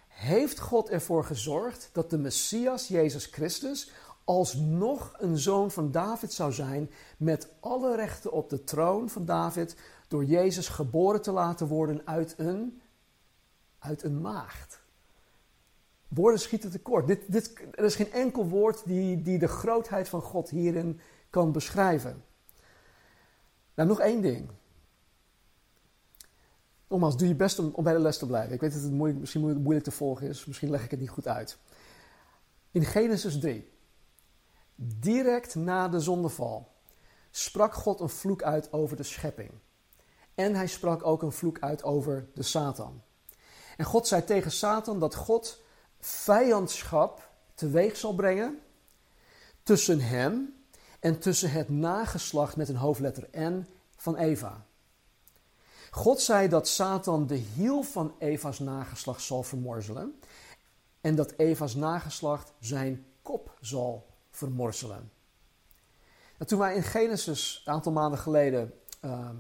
[0.08, 3.90] heeft God ervoor gezorgd dat de Messias, Jezus Christus,
[4.24, 9.76] alsnog een zoon van David zou zijn met alle rechten op de troon van David
[10.08, 12.80] door Jezus geboren te laten worden uit een,
[13.78, 14.81] uit een maagd.
[16.14, 17.06] Woorden schieten tekort.
[17.06, 21.52] Dit, dit, er is geen enkel woord die, die de grootheid van God hierin kan
[21.52, 22.24] beschrijven.
[23.74, 24.50] Nou, nog één ding.
[26.88, 28.54] Nogmaals, doe je best om, om bij de les te blijven.
[28.54, 30.44] Ik weet dat het moeilijk, misschien moeilijk te volgen is.
[30.44, 31.58] Misschien leg ik het niet goed uit.
[32.70, 33.70] In Genesis 3,
[34.74, 36.68] direct na de zondeval,
[37.30, 39.50] sprak God een vloek uit over de schepping.
[40.34, 43.02] En hij sprak ook een vloek uit over de Satan.
[43.76, 45.62] En God zei tegen Satan dat God
[46.06, 48.58] vijandschap teweeg zal brengen
[49.62, 50.54] tussen hem
[51.00, 54.66] en tussen het nageslacht met een hoofdletter N van Eva.
[55.90, 60.18] God zei dat Satan de hiel van Eva's nageslacht zal vermorzelen
[61.00, 65.10] en dat Eva's nageslacht zijn kop zal vermorzelen.
[66.46, 69.36] toen wij in Genesis een aantal maanden geleden ehm,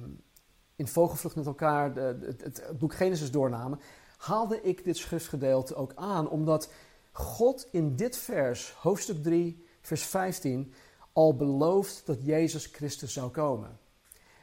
[0.76, 3.80] in vogelvlucht met elkaar de, het, boek Genesis doornamen,
[4.22, 6.70] haalde ik dit schriftgedeelte ook aan, omdat
[7.12, 10.72] God in dit vers, hoofdstuk 3, vers 15,
[11.12, 13.78] al belooft dat Jezus Christus zou komen.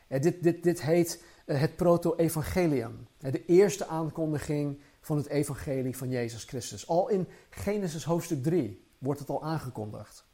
[0.07, 6.43] dit, dit, dit heet eh, het proto-evangelium, de eerste aankondiging van het evangelie van Jezus
[6.43, 6.87] Christus.
[6.87, 10.25] Al in Genesis hoofdstuk 3 wordt het al aangekondigd.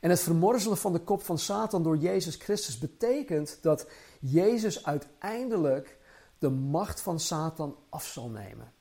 [0.00, 3.86] En het vermorzelen van de kop van Satan door Jezus Christus betekent dat
[4.20, 5.97] Jezus uiteindelijk
[6.38, 8.72] de macht van Satan af zal nemen.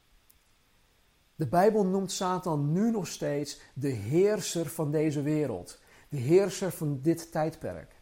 [1.35, 6.99] De Bijbel noemt Satan nu nog steeds de heerser van deze wereld, de heerser van
[7.01, 7.95] dit tijdperk.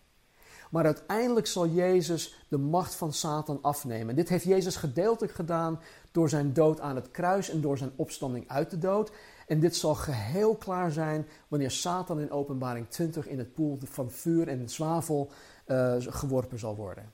[0.72, 4.16] Maar uiteindelijk zal Jezus de macht van Satan afnemen.
[4.16, 5.80] Dit heeft Jezus gedeeltelijk gedaan
[6.12, 9.12] door zijn dood aan het kruis en door zijn opstanding uit de dood.
[9.48, 14.12] En dit zal geheel klaar zijn wanneer Satan in openbaring 20 in het poel van
[14.12, 15.32] vuur en zwavel
[15.68, 17.12] uh, geworpen zal worden.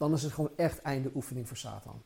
[0.00, 2.02] Dan is het gewoon echt einde oefening voor Satan.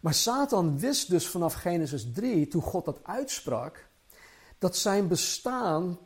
[0.00, 3.88] Maar Satan wist dus vanaf Genesis 3, toen God dat uitsprak,
[4.58, 5.98] dat zijn bestaan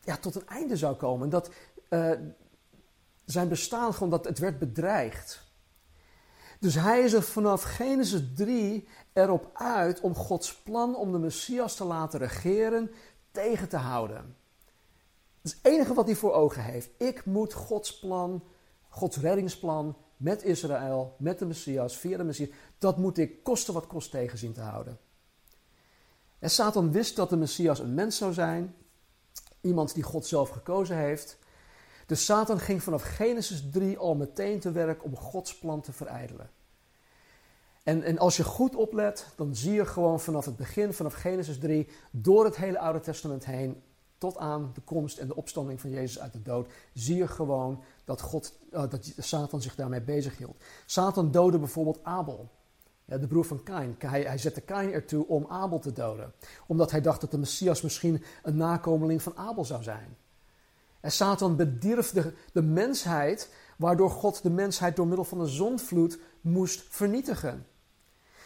[0.00, 1.28] ja, tot een einde zou komen.
[1.28, 1.50] Dat
[1.90, 2.12] uh,
[3.24, 5.42] zijn bestaan gewoon, dat het werd bedreigd.
[6.60, 11.76] Dus hij is er vanaf Genesis 3 erop uit om Gods plan om de Messias
[11.76, 12.90] te laten regeren
[13.30, 14.36] tegen te houden.
[15.42, 16.90] Dat is het enige wat hij voor ogen heeft.
[16.98, 18.42] Ik moet Gods plan,
[18.96, 23.86] Gods reddingsplan met Israël, met de Messias, via de Messias, dat moet ik kosten wat
[23.86, 24.98] kost tegen zien te houden.
[26.38, 28.74] En Satan wist dat de Messias een mens zou zijn,
[29.60, 31.38] iemand die God zelf gekozen heeft.
[32.06, 36.50] Dus Satan ging vanaf Genesis 3 al meteen te werk om Gods plan te verijdelen.
[37.82, 41.58] En, en als je goed oplet, dan zie je gewoon vanaf het begin, vanaf Genesis
[41.58, 43.82] 3, door het hele Oude Testament heen,
[44.18, 47.82] tot aan de komst en de opstanding van Jezus uit de dood, zie je gewoon
[48.04, 50.56] dat, God, dat Satan zich daarmee bezig hield.
[50.86, 52.50] Satan doodde bijvoorbeeld Abel,
[53.04, 53.96] de broer van Kain.
[53.98, 56.32] Hij, hij zette Kain ertoe om Abel te doden,
[56.66, 60.16] omdat hij dacht dat de Messias misschien een nakomeling van Abel zou zijn.
[61.00, 66.18] En Satan bedierf de, de mensheid, waardoor God de mensheid door middel van de zonvloed
[66.40, 67.66] moest vernietigen.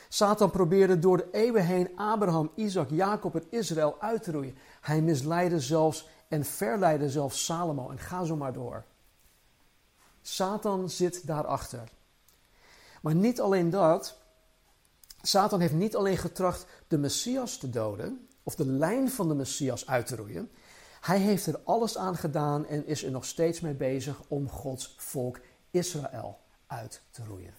[0.09, 4.57] Satan probeerde door de eeuwen heen Abraham, Isaac, Jacob en Israël uit te roeien.
[4.81, 8.85] Hij misleidde zelfs en verleidde zelfs Salomo en ga zo maar door.
[10.23, 11.93] Satan zit daarachter.
[13.03, 14.19] Maar niet alleen dat.
[15.23, 19.87] Satan heeft niet alleen getracht de Messias te doden, of de lijn van de Messias
[19.87, 20.51] uit te roeien.
[21.01, 24.95] Hij heeft er alles aan gedaan en is er nog steeds mee bezig om Gods
[24.97, 27.55] volk Israël uit te roeien.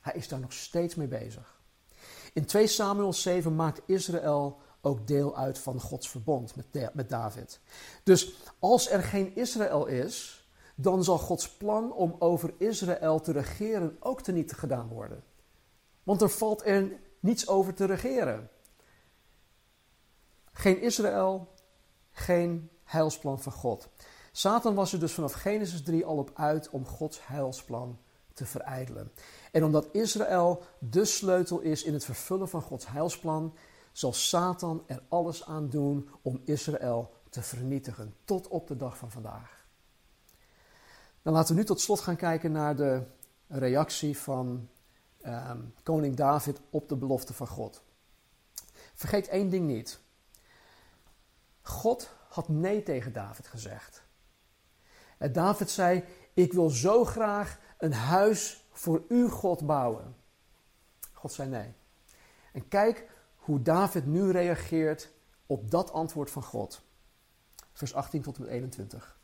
[0.00, 1.62] Hij is daar nog steeds mee bezig.
[2.32, 6.54] In 2 Samuel 7 maakt Israël ook deel uit van Gods verbond
[6.92, 7.60] met, David.
[8.02, 10.43] Dus als er geen Israël is,
[10.74, 15.24] dan zal Gods plan om over Israël te regeren ook teniet gedaan worden.
[16.02, 18.48] Want er valt er niets over te regeren.
[20.52, 21.48] Geen Israël,
[22.10, 23.88] geen heilsplan van God.
[24.32, 27.98] Satan was er dus vanaf Genesis 3 al op uit om Gods heilsplan
[28.32, 29.12] te verijdelen.
[29.52, 33.54] En omdat Israël de sleutel is in het vervullen van Gods heilsplan,
[33.92, 39.10] zal Satan er alles aan doen om Israël te vernietigen, tot op de dag van
[39.10, 39.53] vandaag.
[41.24, 43.02] Dan laten we nu tot slot gaan kijken naar de
[43.48, 44.68] reactie van
[45.20, 47.82] ehm, koning David op de belofte van God.
[48.94, 50.00] Vergeet één ding niet.
[51.62, 54.02] God had nee tegen David gezegd.
[55.18, 60.16] En David zei: Ik wil zo graag een huis voor u, God, bouwen.
[61.12, 61.72] God zei nee.
[62.52, 65.10] En kijk hoe David nu reageert
[65.46, 66.82] op dat antwoord van God.
[67.72, 69.16] Vers 18 tot en met 21.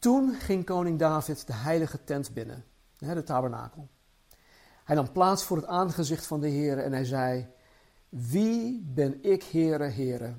[0.00, 2.64] Toen ging koning David de heilige tent binnen,
[2.98, 3.88] de tabernakel.
[4.84, 7.48] Hij nam plaats voor het aangezicht van de Heer en hij zei:
[8.08, 10.34] Wie ben ik, Heere, Heere?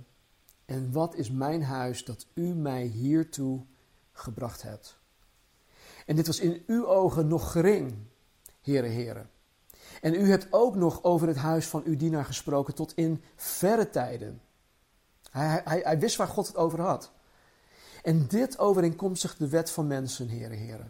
[0.66, 3.66] En wat is mijn huis dat u mij hiertoe
[4.12, 4.98] gebracht hebt?
[6.06, 7.94] En dit was in uw ogen nog gering,
[8.62, 9.26] Heere, Heere.
[10.02, 13.90] En u hebt ook nog over het huis van uw dienaar gesproken tot in verre
[13.90, 14.42] tijden.
[15.32, 17.12] Hij, hij, hij wist waar God het over had.
[18.04, 20.90] En dit overeenkomstig de wet van mensen, Heere, Heere.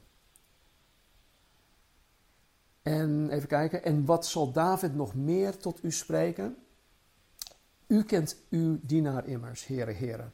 [2.81, 6.57] En even kijken, en wat zal David nog meer tot u spreken?
[7.87, 10.29] U kent uw dienaar immers, Heere, Heere.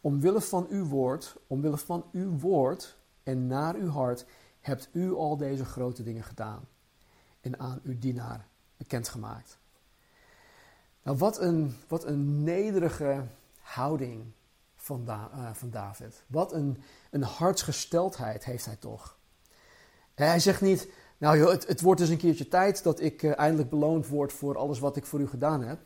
[0.00, 4.26] Omwille van uw woord, omwille van uw woord en naar uw hart
[4.60, 6.68] hebt u al deze grote dingen gedaan
[7.40, 9.58] en aan uw dienaar bekendgemaakt.
[11.02, 13.24] Nou, wat een, wat een nederige
[13.60, 14.32] houding
[14.80, 16.24] van, eh, van David.
[16.26, 19.18] Wat een, een hartsgesteldheid heeft hij toch.
[20.14, 23.38] Hij zegt niet, nou joh, het, het wordt dus een keertje tijd dat ik uh,
[23.38, 25.80] eindelijk beloond word voor alles wat ik voor u gedaan heb.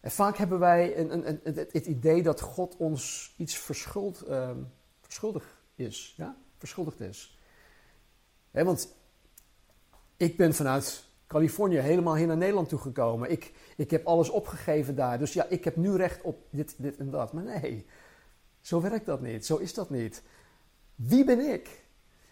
[0.00, 4.50] En vaak hebben wij een, een, een, het, idee dat God ons iets uh,
[5.00, 6.14] verschuldigd is.
[6.16, 6.36] Ja?
[6.58, 7.38] Verschuldigd is.
[8.50, 8.94] want
[10.16, 13.30] ik ben vanuit Californië helemaal hier naar Nederland toegekomen.
[13.30, 15.18] Ik, ik heb alles opgegeven daar.
[15.18, 17.32] Dus ja, ik heb nu recht op dit, dit en dat.
[17.32, 17.86] Maar nee,
[18.60, 19.46] zo werkt dat niet.
[19.46, 20.22] Zo is dat niet.
[20.94, 21.84] Wie ben ik?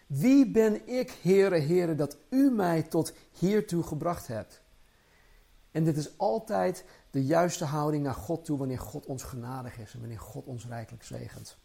[0.07, 4.61] Wie ben ik, Heere, Heere, dat u mij tot hiertoe gebracht hebt?
[5.71, 9.93] En dit is altijd de juiste houding naar God toe wanneer God ons genadig is
[9.93, 11.57] en wanneer God ons rijkelijk zegent.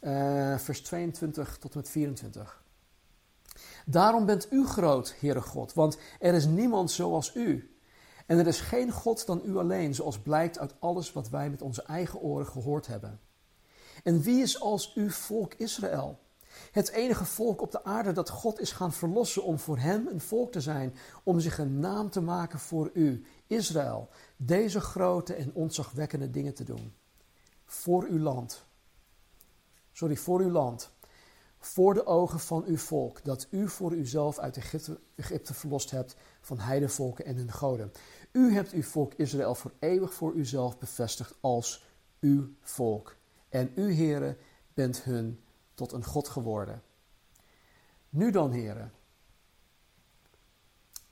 [0.00, 2.61] Uh, vers 22 tot en met 24.
[3.86, 7.76] Daarom bent u groot, Heere God, want er is niemand zoals u.
[8.26, 11.62] En er is geen God dan u alleen, zoals blijkt uit alles wat wij met
[11.62, 13.20] onze eigen oren gehoord hebben.
[14.02, 16.18] En wie is als uw volk Israël?
[16.72, 20.20] Het enige volk op de aarde dat God is gaan verlossen om voor hem een
[20.20, 25.54] volk te zijn, om zich een naam te maken voor u, Israël, deze grote en
[25.54, 26.94] ontzagwekkende dingen te doen.
[27.64, 28.64] Voor uw land.
[29.92, 30.91] Sorry, voor uw land.
[31.64, 34.56] Voor de ogen van uw volk, dat u voor uzelf uit
[35.16, 37.92] Egypte, verlost hebt van heidevolken en hun goden.
[38.32, 41.86] U hebt uw volk Israël voor eeuwig voor uzelf bevestigd als
[42.20, 43.16] uw volk.
[43.48, 44.36] En u, heren,
[44.74, 45.40] bent hun
[45.74, 46.82] tot een God geworden.
[48.08, 48.92] Nu dan, heren.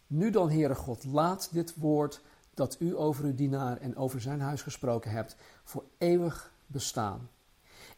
[0.07, 2.23] Nu dan, Heere God, laat dit woord
[2.55, 7.31] dat u over uw dienaar en over zijn huis gesproken hebt, voor eeuwig bestaan.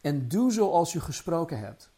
[0.01, 1.92] En doe zoals u gesproken hebt.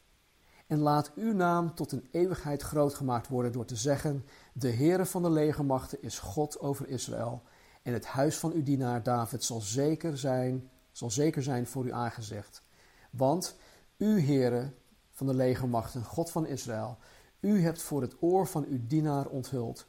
[0.67, 5.05] En laat uw naam tot een eeuwigheid groot gemaakt worden door te zeggen: De Heere
[5.05, 7.43] van de legermachten is God over Israël.
[7.81, 11.93] En het huis van uw dienaar David zal zeker zijn, zal zeker zijn voor uw
[11.93, 12.63] aangezicht.
[13.09, 13.55] Want
[13.97, 14.71] u, Heere
[15.11, 16.97] van de legermachten, God van Israël,
[17.39, 19.87] u hebt voor het oor van uw dienaar onthuld.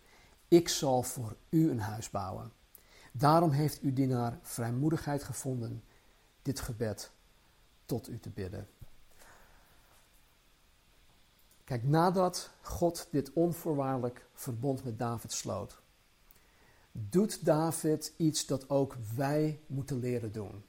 [0.49, 2.53] Ik zal voor u een huis bouwen.
[3.13, 5.83] Daarom heeft uw dienaar vrijmoedigheid gevonden
[6.43, 7.11] dit gebed
[7.87, 8.69] tot u te bidden.
[11.67, 15.81] Kijk, nadat God dit onvoorwaardelijk verbond met David sloot,
[16.93, 20.65] doet David iets dat ook wij moeten leren doen.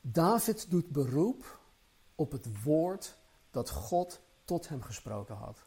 [0.00, 1.60] David doet beroep
[2.14, 3.16] op het woord
[3.50, 5.58] dat God tot hem gesproken had.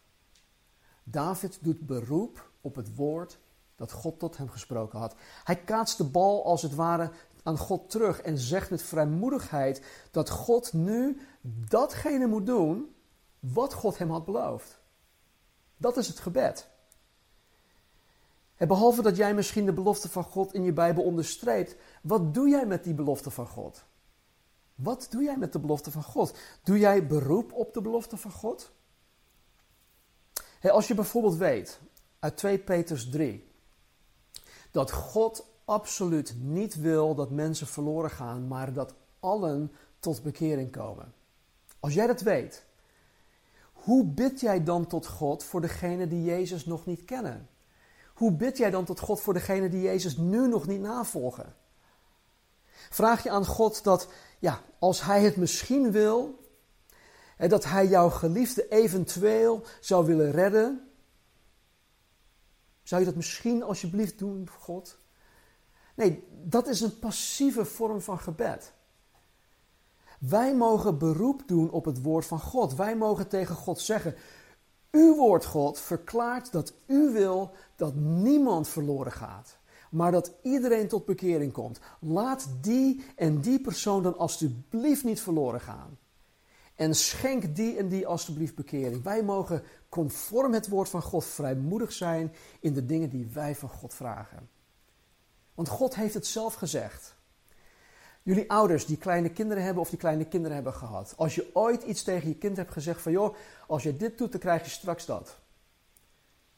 [1.04, 3.40] David doet beroep op het woord
[3.76, 5.16] dat God tot hem gesproken had.
[5.44, 7.12] Hij kaatst de bal als het ware
[7.44, 11.22] aan God terug en zegt met vrijmoedigheid dat God nu
[11.68, 12.96] datgene moet doen
[13.42, 14.80] wat God hem had beloofd.
[15.78, 16.70] Dat is het gebed.
[18.56, 22.50] En behalve dat jij misschien de belofte van God in je Bijbel onderstreept, wat doe
[22.50, 23.84] jij met die belofte van God?
[24.76, 26.38] Wat doe jij met de belofte van God?
[26.64, 28.72] Doe jij beroep op de belofte van God?
[30.62, 31.80] als je bijvoorbeeld weet
[32.20, 33.52] uit 2 Petrus 3
[34.72, 41.14] dat God absoluut niet wil dat mensen verloren gaan, maar dat allen tot bekering komen.
[41.80, 42.66] Als jij dat weet,
[43.84, 47.50] hoe bid jij dan tot God voor degene die Jezus nog niet kennen?
[48.14, 51.56] Hoe bid jij dan tot God voor degene die Jezus nu nog niet navolgen?
[52.90, 54.08] Vraag je aan God dat,
[54.40, 56.50] ja, als Hij het misschien wil,
[57.38, 60.90] dat Hij jouw geliefde eventueel zou willen redden,
[62.84, 64.98] zou je dat misschien alsjeblieft doen, God?
[65.96, 68.74] Nee, dat is een passieve vorm van gebed.
[70.22, 72.76] Wij mogen beroep doen op het woord van God.
[72.76, 74.16] Wij mogen tegen God zeggen:
[74.92, 79.58] Uw woord, God, verklaart dat u wil dat niemand verloren gaat,
[79.92, 81.80] maar dat iedereen tot bekering komt.
[82.00, 85.98] Laat die en die persoon dan alstublieft niet verloren gaan.
[86.76, 89.04] En schenk die en die alstublieft bekering.
[89.04, 93.70] Wij mogen conform het woord van God vrijmoedig zijn in de dingen die wij van
[93.70, 94.50] God vragen.
[95.54, 97.20] Want God heeft het zelf gezegd.
[98.24, 101.14] Jullie ouders die kleine kinderen hebben of die kleine kinderen hebben gehad.
[101.18, 103.36] Als je ooit iets tegen je kind hebt gezegd van joh,
[103.68, 105.40] als je dit doet, dan krijg je straks dat.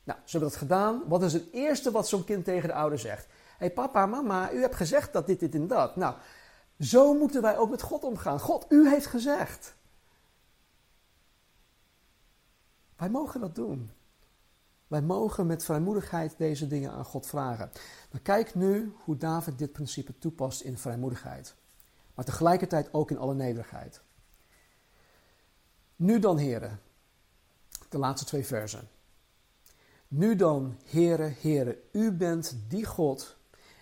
[0.03, 1.03] Nou, ze hebben dat gedaan.
[1.07, 3.25] Wat is het eerste wat zo'n kind tegen de ouder zegt?
[3.25, 5.95] Hé hey, papa, mama, u hebt gezegd dat dit, dit en dat.
[5.95, 6.15] Nou,
[6.79, 8.39] zo moeten wij ook met God omgaan.
[8.39, 9.75] God, u heeft gezegd.
[12.95, 13.91] Wij mogen dat doen.
[14.93, 17.71] Wij mogen met vrijmoedigheid deze dingen aan God vragen.
[18.11, 21.55] Maar kijk nu hoe David dit principe toepast in vrijmoedigheid.
[22.15, 24.01] Maar tegelijkertijd ook in alle nederigheid.
[25.95, 26.79] Nu dan, heren.
[27.89, 28.87] De laatste twee versen.
[30.07, 33.37] Nu dan, heren, heren, u bent die God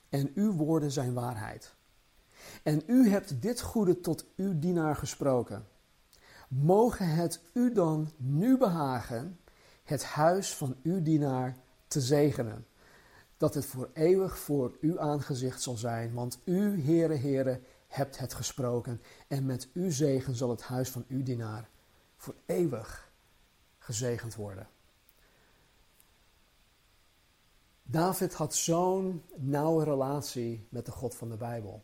[0.09, 1.73] en uw woorden zijn waarheid.
[2.63, 5.67] En u hebt dit goede tot uw dienaar gesproken.
[6.47, 9.39] Mogen het u dan nu behagen
[9.91, 12.65] het huis van uw dienaar te zegenen,
[13.37, 18.33] dat het voor eeuwig voor uw aangezicht zal zijn, want u, Heere, Heere, hebt het
[18.33, 21.69] gesproken, en met uw zegen zal het huis van uw dienaar
[22.15, 23.11] voor eeuwig
[23.77, 24.67] gezegend worden.
[27.83, 31.83] David had zo'n nauwe relatie met de God van de Bijbel.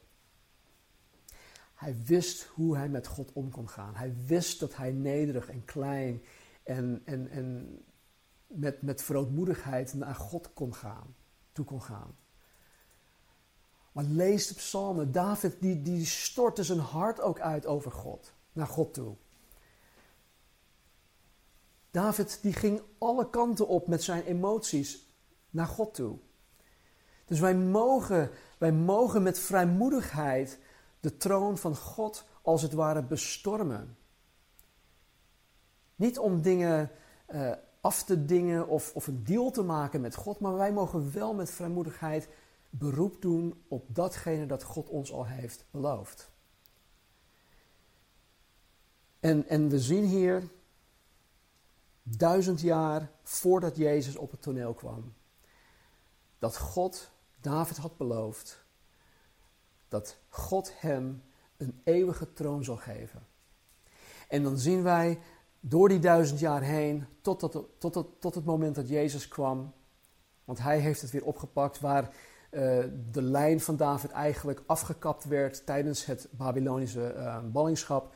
[1.74, 3.95] Hij wist hoe hij met God om kon gaan.
[3.95, 6.24] Hij wist dat hij nederig en klein
[6.64, 7.80] en, en, en
[8.48, 11.16] met, met verootmoedigheid naar God kon gaan,
[11.52, 12.16] toe kon gaan.
[13.91, 15.12] Maar lees de psalmen.
[15.12, 19.16] David die, die stortte zijn hart ook uit over God, naar God toe.
[21.91, 25.06] David die ging alle kanten op met zijn emoties
[25.50, 26.18] naar God toe.
[27.26, 30.60] Dus wij mogen, wij mogen met vrijmoedigheid
[31.00, 33.98] de troon van God als het ware bestormen.
[35.95, 36.91] Niet om dingen
[37.30, 37.52] uh,
[37.88, 41.34] af te dingen of, of een deal te maken met God, maar wij mogen wel
[41.34, 42.30] met vrijmoedigheid
[42.70, 46.32] beroep doen op datgene dat God ons al heeft beloofd.
[49.20, 50.50] En, en we zien hier,
[52.04, 55.14] duizend jaar voordat Jezus op het toneel kwam,
[56.40, 57.12] dat God
[57.42, 58.66] David had beloofd
[59.88, 61.24] dat God hem
[61.58, 63.28] een eeuwige troon zal geven.
[64.28, 65.20] En dan zien wij
[65.60, 67.39] door die duizend jaar heen, tot,
[67.80, 69.74] tot, tot, het moment dat Jezus kwam,
[70.43, 72.03] want hij heeft het weer opgepakt waar
[72.51, 78.16] uh, de lijn van David eigenlijk afgekapt werd tijdens het Babylonische uh, ballingschap,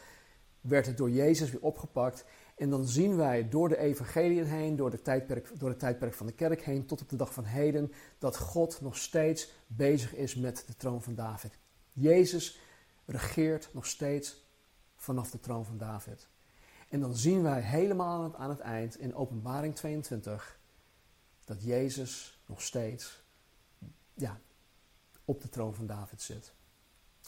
[0.62, 2.26] werd het door Jezus weer opgepakt.
[2.56, 6.26] En dan zien wij door de evangeliën heen, door, de tijdperk, door het tijdperk van
[6.26, 10.36] de kerk heen, tot op de dag van heden, dat God nog steeds bezig is
[10.36, 11.58] met de troon van David.
[11.94, 12.60] Jezus
[13.06, 14.46] regeert nog steeds
[14.96, 16.31] vanaf de troon van David.
[16.92, 20.60] En dan zien wij helemaal aan het eind in Openbaring 22
[21.46, 23.24] dat Jezus nog steeds
[24.14, 24.40] ja,
[25.26, 26.54] op de troon van David zit.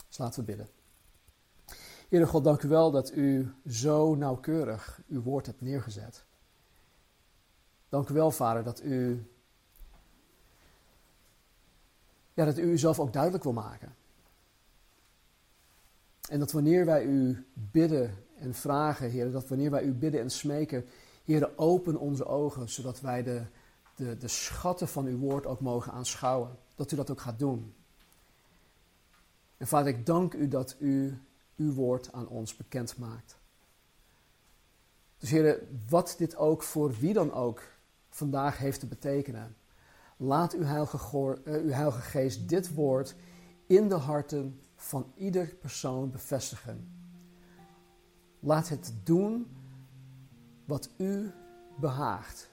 [0.08, 0.68] Dus laten we bidden.
[2.08, 6.24] Heere God, dank u wel dat u zo nauwkeurig uw woord hebt neergezet.
[7.88, 9.26] Dank u wel, Vader, dat u,
[12.34, 13.94] ja, dat u uzelf ook duidelijk wil maken.
[16.28, 20.30] En dat wanneer wij u bidden en vragen, Heer, dat wanneer wij u bidden en
[20.30, 20.84] smeken,
[21.24, 23.42] Heer, open onze ogen, zodat wij de,
[23.96, 26.58] de, de schatten van uw woord ook mogen aanschouwen.
[26.74, 27.74] Dat u dat ook gaat doen.
[29.56, 31.18] En Vader, ik dank u dat u
[31.56, 33.38] uw woord aan ons bekend maakt.
[35.18, 37.62] Dus Heer, wat dit ook voor wie dan ook
[38.08, 39.56] vandaag heeft te betekenen,
[40.16, 43.14] laat uw heilige, uh, uw heilige geest dit woord
[43.66, 47.03] in de harten van ieder persoon bevestigen.
[48.44, 49.46] Laat het doen
[50.64, 51.30] wat u
[51.80, 52.50] behaagt.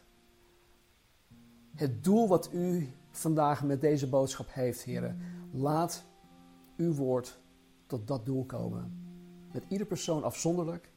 [1.76, 5.20] Het doel wat u vandaag met deze boodschap heeft, heren.
[5.52, 6.04] Laat
[6.78, 7.40] uw woord
[7.86, 9.06] tot dat doel komen.
[9.52, 10.92] Met ieder persoon afzonderlijk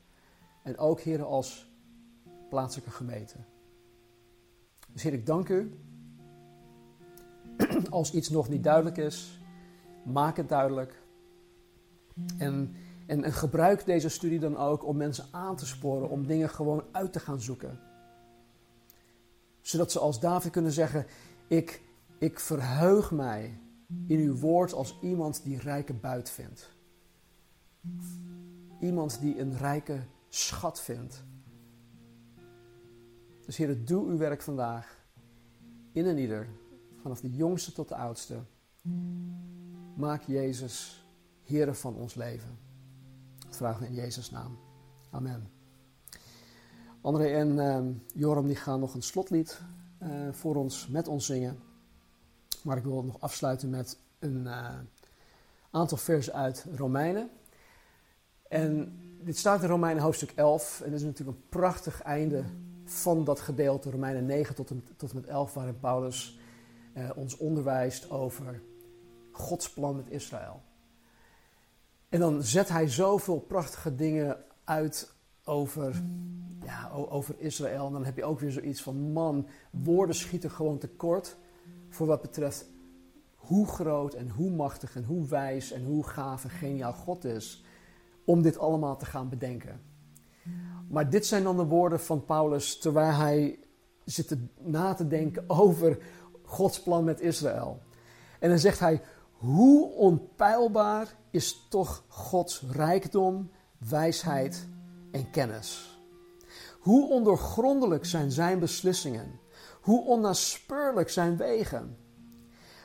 [0.62, 1.72] en ook, heren, als
[2.48, 3.36] plaatselijke gemeente.
[4.92, 5.78] Dus heer, ik dank u.
[7.90, 9.40] Als iets nog niet duidelijk is,
[10.04, 11.02] maak het duidelijk.
[12.38, 12.74] En,
[13.06, 16.84] en, en, gebruik deze studie dan ook om mensen aan te sporen om dingen gewoon
[16.92, 17.78] uit te gaan zoeken.
[19.60, 21.06] Zodat ze als David kunnen zeggen:
[21.48, 21.82] Ik,
[22.18, 23.58] ik verheug mij
[24.06, 26.72] in uw woord als iemand die rijke buit vindt.
[28.80, 31.24] Iemand die een rijke schat vindt.
[33.46, 35.02] Dus Heer, doe uw werk vandaag
[35.92, 36.48] in en ieder,
[37.02, 38.38] vanaf de jongste tot de oudste.
[39.96, 41.04] Maak Jezus
[41.42, 42.58] Heere van ons leven.
[43.56, 44.58] Vragen in Jezus' naam.
[45.10, 45.50] Amen.
[47.00, 47.78] André en uh,
[48.14, 49.60] Joram die gaan nog een slotlied
[50.02, 51.58] uh, voor ons, met ons zingen.
[52.62, 54.78] Maar ik wil nog afsluiten met een uh,
[55.70, 57.30] aantal versen uit Romeinen.
[58.48, 60.80] En dit staat in Romeinen hoofdstuk 11.
[60.80, 62.44] En dit is natuurlijk een prachtig einde
[62.84, 66.38] van dat gedeelte, Romeinen 9 tot en, tot en met 11, waarin Paulus
[66.96, 68.62] uh, ons onderwijst over
[69.32, 70.62] Gods plan met Israël.
[72.14, 76.02] En dan zet hij zoveel prachtige dingen uit over,
[76.64, 77.86] ja, over Israël.
[77.86, 81.36] En dan heb je ook weer zoiets van: man, woorden schieten gewoon tekort.
[81.88, 82.66] Voor wat betreft
[83.34, 87.64] hoe groot en hoe machtig en hoe wijs en hoe gaaf en geniaal God is.
[88.24, 89.80] Om dit allemaal te gaan bedenken.
[90.88, 93.58] Maar dit zijn dan de woorden van Paulus terwijl hij
[94.04, 95.98] zit na te denken over
[96.42, 97.82] Gods plan met Israël.
[98.38, 99.02] En dan zegt hij:
[99.44, 103.50] Hoe onpeilbaar is toch Gods rijkdom,
[103.88, 104.68] wijsheid
[105.10, 105.98] en kennis?
[106.80, 109.40] Hoe ondoorgrondelijk zijn zijn beslissingen?
[109.80, 111.96] Hoe onnaspeurlijk zijn wegen?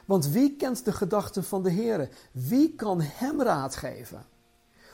[0.06, 2.10] Want wie kent de gedachten van de Heer?
[2.32, 4.26] Wie kan hem raad geven?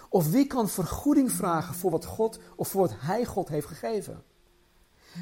[0.09, 4.23] Of wie kan vergoeding vragen voor wat God of voor wat Hij God heeft gegeven?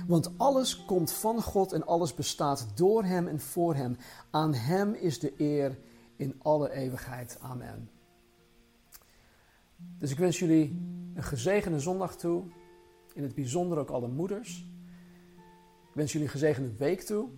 [0.08, 3.98] Want alles komt van God en alles bestaat door Hem en voor Hem.
[4.32, 5.78] Aan Hem is de eer
[6.24, 7.38] in alle eeuwigheid.
[7.42, 7.90] Amen.
[10.00, 10.82] Dus ik wens jullie
[11.14, 12.44] een gezegende zondag toe.
[13.14, 14.68] In het bijzonder ook alle moeders.
[15.90, 17.30] Ik wens jullie een gezegende week toe.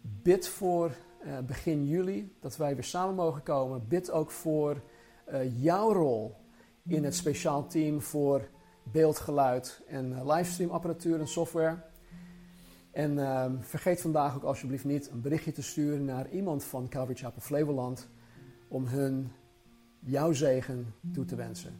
[0.00, 3.88] Bid voor uh, begin juli dat wij weer samen mogen komen.
[3.88, 4.82] Bid ook voor
[5.32, 6.36] uh, jouw rol
[6.86, 8.48] in het speciaal team voor
[8.82, 11.82] beeld, geluid en livestream apparatuur en software.
[12.90, 17.18] En uh, vergeet vandaag ook alsjeblieft niet een berichtje te sturen naar iemand van Calvary
[17.18, 18.08] Chapel Flevoland
[18.68, 19.32] om hun
[19.98, 21.78] jouw zegen toe te wensen.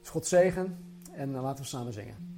[0.00, 0.78] Dus God zegen
[1.12, 2.33] en laten we samen zingen.